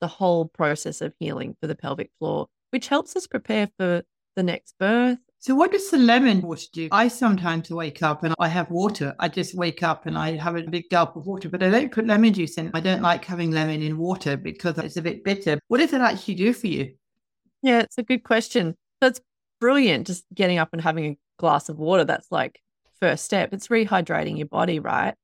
the 0.00 0.06
whole 0.06 0.44
process 0.44 1.00
of 1.00 1.14
healing 1.18 1.56
for 1.60 1.66
the 1.66 1.74
pelvic 1.74 2.10
floor, 2.18 2.48
which 2.76 2.88
helps 2.88 3.16
us 3.16 3.26
prepare 3.26 3.70
for 3.78 4.02
the 4.34 4.42
next 4.42 4.74
birth. 4.78 5.16
So, 5.38 5.54
what 5.54 5.72
does 5.72 5.90
the 5.90 5.96
lemon 5.96 6.42
water 6.42 6.66
do? 6.74 6.88
I 6.92 7.08
sometimes 7.08 7.70
wake 7.70 8.02
up 8.02 8.22
and 8.22 8.34
I 8.38 8.48
have 8.48 8.70
water. 8.70 9.14
I 9.18 9.28
just 9.28 9.54
wake 9.54 9.82
up 9.82 10.04
and 10.04 10.18
I 10.18 10.36
have 10.36 10.56
a 10.56 10.62
big 10.62 10.90
gulp 10.90 11.16
of 11.16 11.26
water, 11.26 11.48
but 11.48 11.62
I 11.62 11.70
don't 11.70 11.90
put 11.90 12.06
lemon 12.06 12.34
juice 12.34 12.58
in. 12.58 12.70
I 12.74 12.80
don't 12.80 13.00
like 13.00 13.24
having 13.24 13.50
lemon 13.50 13.80
in 13.80 13.96
water 13.96 14.36
because 14.36 14.76
it's 14.76 14.98
a 14.98 15.00
bit 15.00 15.24
bitter. 15.24 15.58
What 15.68 15.78
does 15.78 15.94
it 15.94 16.02
actually 16.02 16.34
do 16.34 16.52
for 16.52 16.66
you? 16.66 16.92
Yeah, 17.62 17.80
it's 17.80 17.96
a 17.96 18.02
good 18.02 18.24
question. 18.24 18.74
That's 19.00 19.22
brilliant. 19.58 20.06
Just 20.06 20.26
getting 20.34 20.58
up 20.58 20.68
and 20.74 20.82
having 20.82 21.06
a 21.06 21.18
glass 21.38 21.70
of 21.70 21.78
water. 21.78 22.04
That's 22.04 22.30
like 22.30 22.60
first 23.00 23.24
step. 23.24 23.54
It's 23.54 23.68
rehydrating 23.68 24.36
your 24.36 24.48
body, 24.48 24.80
right? 24.80 25.14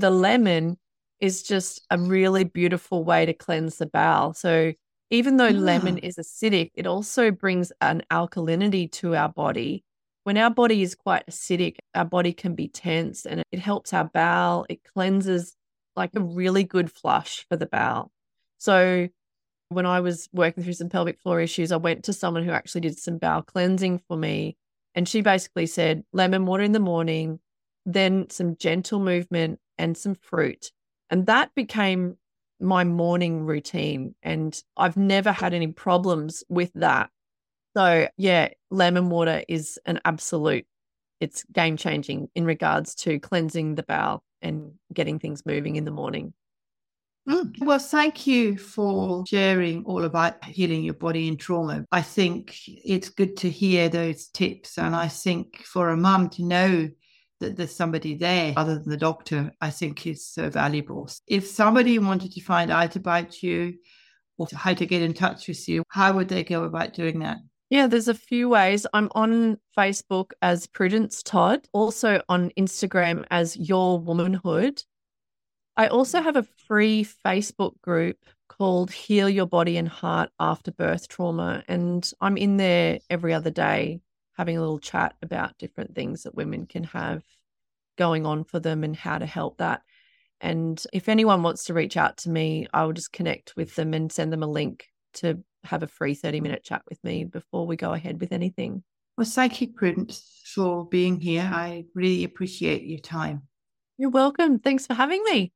The 0.00 0.10
lemon 0.10 0.78
is 1.20 1.44
just 1.44 1.86
a 1.92 1.96
really 1.98 2.42
beautiful 2.42 3.04
way 3.04 3.24
to 3.24 3.34
cleanse 3.34 3.76
the 3.76 3.86
bowel. 3.86 4.34
So 4.34 4.72
even 5.10 5.36
though 5.36 5.46
yeah. 5.46 5.60
lemon 5.60 6.00
ah. 6.02 6.06
is 6.06 6.16
acidic, 6.16 6.70
it 6.74 6.86
also 6.86 7.30
brings 7.30 7.72
an 7.80 8.02
alkalinity 8.10 8.90
to 8.92 9.14
our 9.14 9.28
body. 9.28 9.84
When 10.24 10.36
our 10.36 10.50
body 10.50 10.82
is 10.82 10.94
quite 10.94 11.26
acidic, 11.26 11.76
our 11.94 12.04
body 12.04 12.32
can 12.32 12.54
be 12.54 12.68
tense 12.68 13.24
and 13.24 13.42
it 13.50 13.58
helps 13.58 13.92
our 13.92 14.04
bowel. 14.04 14.66
It 14.68 14.84
cleanses 14.84 15.56
like 15.96 16.10
a 16.14 16.20
really 16.20 16.64
good 16.64 16.92
flush 16.92 17.46
for 17.48 17.56
the 17.56 17.66
bowel. 17.66 18.10
So 18.58 19.08
when 19.70 19.86
I 19.86 20.00
was 20.00 20.28
working 20.32 20.64
through 20.64 20.74
some 20.74 20.88
pelvic 20.88 21.20
floor 21.20 21.40
issues, 21.40 21.72
I 21.72 21.76
went 21.76 22.04
to 22.04 22.12
someone 22.12 22.44
who 22.44 22.50
actually 22.50 22.82
did 22.82 22.98
some 22.98 23.18
bowel 23.18 23.42
cleansing 23.42 24.02
for 24.08 24.16
me. 24.16 24.56
And 24.94 25.08
she 25.08 25.20
basically 25.20 25.66
said 25.66 26.04
lemon 26.12 26.46
water 26.46 26.62
in 26.62 26.72
the 26.72 26.80
morning, 26.80 27.40
then 27.86 28.28
some 28.30 28.56
gentle 28.56 28.98
movement 28.98 29.60
and 29.78 29.96
some 29.96 30.14
fruit. 30.14 30.72
And 31.10 31.26
that 31.26 31.54
became 31.54 32.16
my 32.60 32.84
morning 32.84 33.44
routine. 33.44 34.14
And 34.22 34.60
I've 34.76 34.96
never 34.96 35.32
had 35.32 35.54
any 35.54 35.68
problems 35.68 36.44
with 36.48 36.72
that. 36.74 37.10
So, 37.76 38.08
yeah, 38.16 38.48
lemon 38.70 39.10
water 39.10 39.42
is 39.48 39.78
an 39.86 40.00
absolute, 40.04 40.66
it's 41.20 41.44
game 41.52 41.76
changing 41.76 42.28
in 42.34 42.44
regards 42.44 42.94
to 42.96 43.20
cleansing 43.20 43.76
the 43.76 43.82
bowel 43.82 44.22
and 44.42 44.72
getting 44.92 45.18
things 45.18 45.44
moving 45.46 45.76
in 45.76 45.84
the 45.84 45.90
morning. 45.90 46.32
Mm. 47.28 47.52
Well, 47.60 47.78
thank 47.78 48.26
you 48.26 48.56
for 48.56 49.24
sharing 49.26 49.84
all 49.84 50.04
about 50.04 50.42
healing 50.44 50.82
your 50.82 50.94
body 50.94 51.28
in 51.28 51.36
trauma. 51.36 51.84
I 51.92 52.00
think 52.00 52.56
it's 52.66 53.10
good 53.10 53.36
to 53.38 53.50
hear 53.50 53.90
those 53.90 54.28
tips. 54.28 54.78
And 54.78 54.96
I 54.96 55.08
think 55.08 55.62
for 55.64 55.90
a 55.90 55.96
mum 55.96 56.30
to 56.30 56.42
know 56.42 56.88
that 57.40 57.56
there's 57.56 57.74
somebody 57.74 58.14
there 58.14 58.54
other 58.56 58.78
than 58.78 58.88
the 58.88 58.96
doctor, 58.96 59.52
I 59.60 59.70
think 59.70 60.06
is 60.06 60.26
so 60.26 60.50
valuable. 60.50 61.08
If 61.26 61.46
somebody 61.46 61.98
wanted 61.98 62.32
to 62.32 62.40
find 62.40 62.70
out 62.70 62.96
about 62.96 63.42
you 63.42 63.74
or 64.36 64.48
how 64.54 64.74
to 64.74 64.86
get 64.86 65.02
in 65.02 65.14
touch 65.14 65.48
with 65.48 65.68
you, 65.68 65.84
how 65.88 66.12
would 66.14 66.28
they 66.28 66.44
go 66.44 66.64
about 66.64 66.94
doing 66.94 67.20
that? 67.20 67.38
Yeah, 67.70 67.86
there's 67.86 68.08
a 68.08 68.14
few 68.14 68.48
ways. 68.48 68.86
I'm 68.94 69.10
on 69.14 69.58
Facebook 69.76 70.30
as 70.40 70.66
Prudence 70.66 71.22
Todd, 71.22 71.68
also 71.72 72.22
on 72.28 72.50
Instagram 72.58 73.26
as 73.30 73.56
Your 73.56 74.00
Womanhood. 74.00 74.82
I 75.76 75.88
also 75.88 76.22
have 76.22 76.36
a 76.36 76.46
free 76.66 77.06
Facebook 77.24 77.80
group 77.82 78.16
called 78.48 78.90
Heal 78.90 79.28
Your 79.28 79.46
Body 79.46 79.76
and 79.76 79.88
Heart 79.88 80.30
After 80.40 80.72
Birth 80.72 81.08
Trauma. 81.08 81.62
And 81.68 82.10
I'm 82.20 82.36
in 82.36 82.56
there 82.56 82.98
every 83.10 83.34
other 83.34 83.50
day 83.50 84.00
having 84.38 84.56
a 84.56 84.60
little 84.60 84.78
chat 84.78 85.16
about 85.20 85.58
different 85.58 85.94
things 85.94 86.22
that 86.22 86.36
women 86.36 86.64
can 86.64 86.84
have 86.84 87.24
going 87.98 88.24
on 88.24 88.44
for 88.44 88.60
them 88.60 88.84
and 88.84 88.96
how 88.96 89.18
to 89.18 89.26
help 89.26 89.58
that. 89.58 89.82
And 90.40 90.82
if 90.92 91.08
anyone 91.08 91.42
wants 91.42 91.64
to 91.64 91.74
reach 91.74 91.96
out 91.96 92.18
to 92.18 92.30
me, 92.30 92.68
I 92.72 92.84
will 92.84 92.92
just 92.92 93.12
connect 93.12 93.56
with 93.56 93.74
them 93.74 93.92
and 93.92 94.10
send 94.10 94.32
them 94.32 94.44
a 94.44 94.46
link 94.46 94.86
to 95.14 95.42
have 95.64 95.82
a 95.82 95.88
free 95.88 96.14
30 96.14 96.40
minute 96.40 96.62
chat 96.62 96.82
with 96.88 97.02
me 97.02 97.24
before 97.24 97.66
we 97.66 97.76
go 97.76 97.92
ahead 97.92 98.20
with 98.20 98.30
anything. 98.30 98.84
Well, 99.16 99.26
thank 99.26 99.60
you, 99.60 99.72
Prudence, 99.72 100.42
for 100.54 100.86
being 100.86 101.18
here. 101.18 101.50
I 101.52 101.86
really 101.96 102.22
appreciate 102.22 102.84
your 102.84 103.00
time. 103.00 103.42
You're 103.96 104.10
welcome. 104.10 104.60
Thanks 104.60 104.86
for 104.86 104.94
having 104.94 105.24
me. 105.24 105.52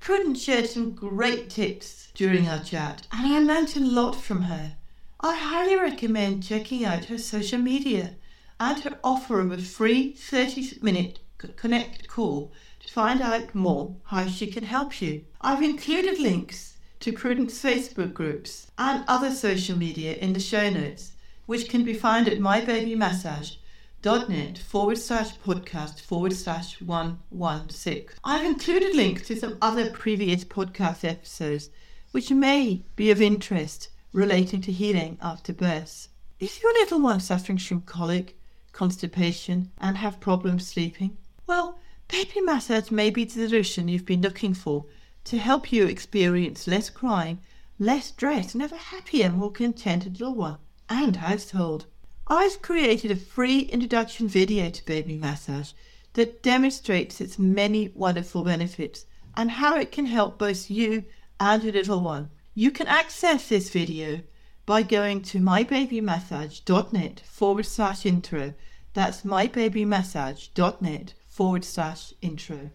Prudence 0.00 0.42
shared 0.42 0.66
some 0.66 0.92
great 0.92 1.48
tips 1.48 2.10
during 2.14 2.48
our 2.48 2.58
chat, 2.58 3.06
and 3.12 3.32
I 3.32 3.38
learned 3.38 3.76
a 3.76 3.80
lot 3.80 4.16
from 4.16 4.42
her. 4.42 4.76
I 5.22 5.36
highly 5.36 5.76
recommend 5.76 6.44
checking 6.44 6.82
out 6.82 7.04
her 7.04 7.18
social 7.18 7.58
media 7.58 8.14
and 8.58 8.80
her 8.80 8.98
offer 9.04 9.40
of 9.40 9.52
a 9.52 9.58
free 9.58 10.12
30 10.12 10.78
minute 10.80 11.18
connect 11.56 12.08
call 12.08 12.54
to 12.80 12.90
find 12.90 13.20
out 13.20 13.54
more 13.54 13.96
how 14.04 14.28
she 14.28 14.46
can 14.46 14.64
help 14.64 15.02
you. 15.02 15.26
I've 15.42 15.62
included 15.62 16.18
links 16.18 16.78
to 17.00 17.12
Prudence 17.12 17.62
Facebook 17.62 18.14
groups 18.14 18.68
and 18.78 19.04
other 19.06 19.30
social 19.30 19.76
media 19.76 20.14
in 20.14 20.32
the 20.32 20.40
show 20.40 20.70
notes, 20.70 21.12
which 21.44 21.68
can 21.68 21.84
be 21.84 21.92
found 21.92 22.26
at 22.26 22.38
mybabymassage.net 22.38 24.56
forward 24.56 24.96
slash 24.96 25.36
podcast 25.40 26.00
forward 26.00 26.32
slash 26.32 26.80
116. 26.80 28.06
I've 28.24 28.46
included 28.46 28.96
links 28.96 29.28
to 29.28 29.36
some 29.36 29.58
other 29.60 29.90
previous 29.90 30.44
podcast 30.44 31.06
episodes 31.06 31.68
which 32.12 32.30
may 32.30 32.84
be 32.96 33.10
of 33.10 33.20
interest 33.20 33.90
relating 34.12 34.60
to 34.62 34.72
healing 34.72 35.18
after 35.20 35.52
birth. 35.52 36.08
Is 36.38 36.62
your 36.62 36.72
little 36.72 37.00
one 37.00 37.20
suffering 37.20 37.58
from 37.58 37.82
colic, 37.82 38.38
constipation, 38.72 39.70
and 39.78 39.96
have 39.96 40.20
problems 40.20 40.66
sleeping? 40.66 41.16
Well, 41.46 41.78
baby 42.08 42.40
massage 42.40 42.90
may 42.90 43.10
be 43.10 43.24
the 43.24 43.32
solution 43.48 43.88
you've 43.88 44.06
been 44.06 44.22
looking 44.22 44.54
for 44.54 44.86
to 45.24 45.38
help 45.38 45.72
you 45.72 45.86
experience 45.86 46.66
less 46.66 46.90
crying, 46.90 47.40
less 47.78 48.06
stress, 48.06 48.54
and 48.54 48.62
have 48.62 48.72
a 48.72 48.76
happier, 48.76 49.30
more 49.30 49.52
contented 49.52 50.18
little 50.18 50.34
one 50.34 50.58
and 50.88 51.16
household. 51.16 51.86
I've 52.26 52.62
created 52.62 53.10
a 53.10 53.16
free 53.16 53.60
introduction 53.60 54.28
video 54.28 54.70
to 54.70 54.84
baby 54.84 55.16
massage 55.16 55.72
that 56.14 56.42
demonstrates 56.42 57.20
its 57.20 57.38
many 57.38 57.88
wonderful 57.94 58.44
benefits 58.44 59.06
and 59.36 59.50
how 59.50 59.76
it 59.76 59.92
can 59.92 60.06
help 60.06 60.38
both 60.38 60.70
you 60.70 61.04
and 61.38 61.62
your 61.62 61.72
little 61.72 62.00
one. 62.00 62.30
You 62.54 62.72
can 62.72 62.88
access 62.88 63.48
this 63.48 63.70
video 63.70 64.22
by 64.66 64.82
going 64.82 65.22
to 65.22 65.38
mybabymassage.net 65.38 67.20
forward 67.20 67.66
slash 67.66 68.04
intro. 68.04 68.54
That's 68.92 69.22
mybabymassage.net 69.22 71.14
forward 71.28 71.64
slash 71.64 72.12
intro. 72.20 72.70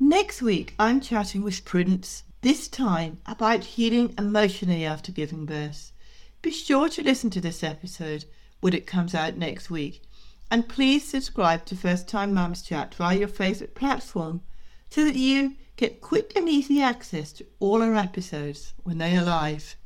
Next 0.00 0.40
week, 0.40 0.74
I'm 0.78 1.02
chatting 1.02 1.42
with 1.42 1.64
Prudence, 1.66 2.22
this 2.40 2.68
time 2.68 3.18
about 3.26 3.64
healing 3.64 4.14
emotionally 4.16 4.86
after 4.86 5.12
giving 5.12 5.44
birth. 5.44 5.92
Be 6.40 6.50
sure 6.50 6.88
to 6.88 7.02
listen 7.02 7.28
to 7.30 7.40
this 7.40 7.62
episode 7.62 8.24
when 8.60 8.72
it 8.72 8.86
comes 8.86 9.14
out 9.14 9.36
next 9.36 9.68
week. 9.68 10.02
And 10.50 10.68
please 10.68 11.06
subscribe 11.06 11.66
to 11.66 11.76
First 11.76 12.08
Time 12.08 12.32
Mums 12.32 12.62
Chat 12.62 12.94
via 12.94 13.18
your 13.18 13.28
favourite 13.28 13.74
platform 13.74 14.40
so 14.88 15.04
that 15.04 15.16
you 15.16 15.56
get 15.78 16.00
quick 16.00 16.32
and 16.34 16.48
easy 16.48 16.82
access 16.82 17.32
to 17.32 17.46
all 17.60 17.82
our 17.82 17.94
episodes 17.94 18.74
when 18.82 18.98
they 18.98 19.16
are 19.16 19.24
live. 19.24 19.76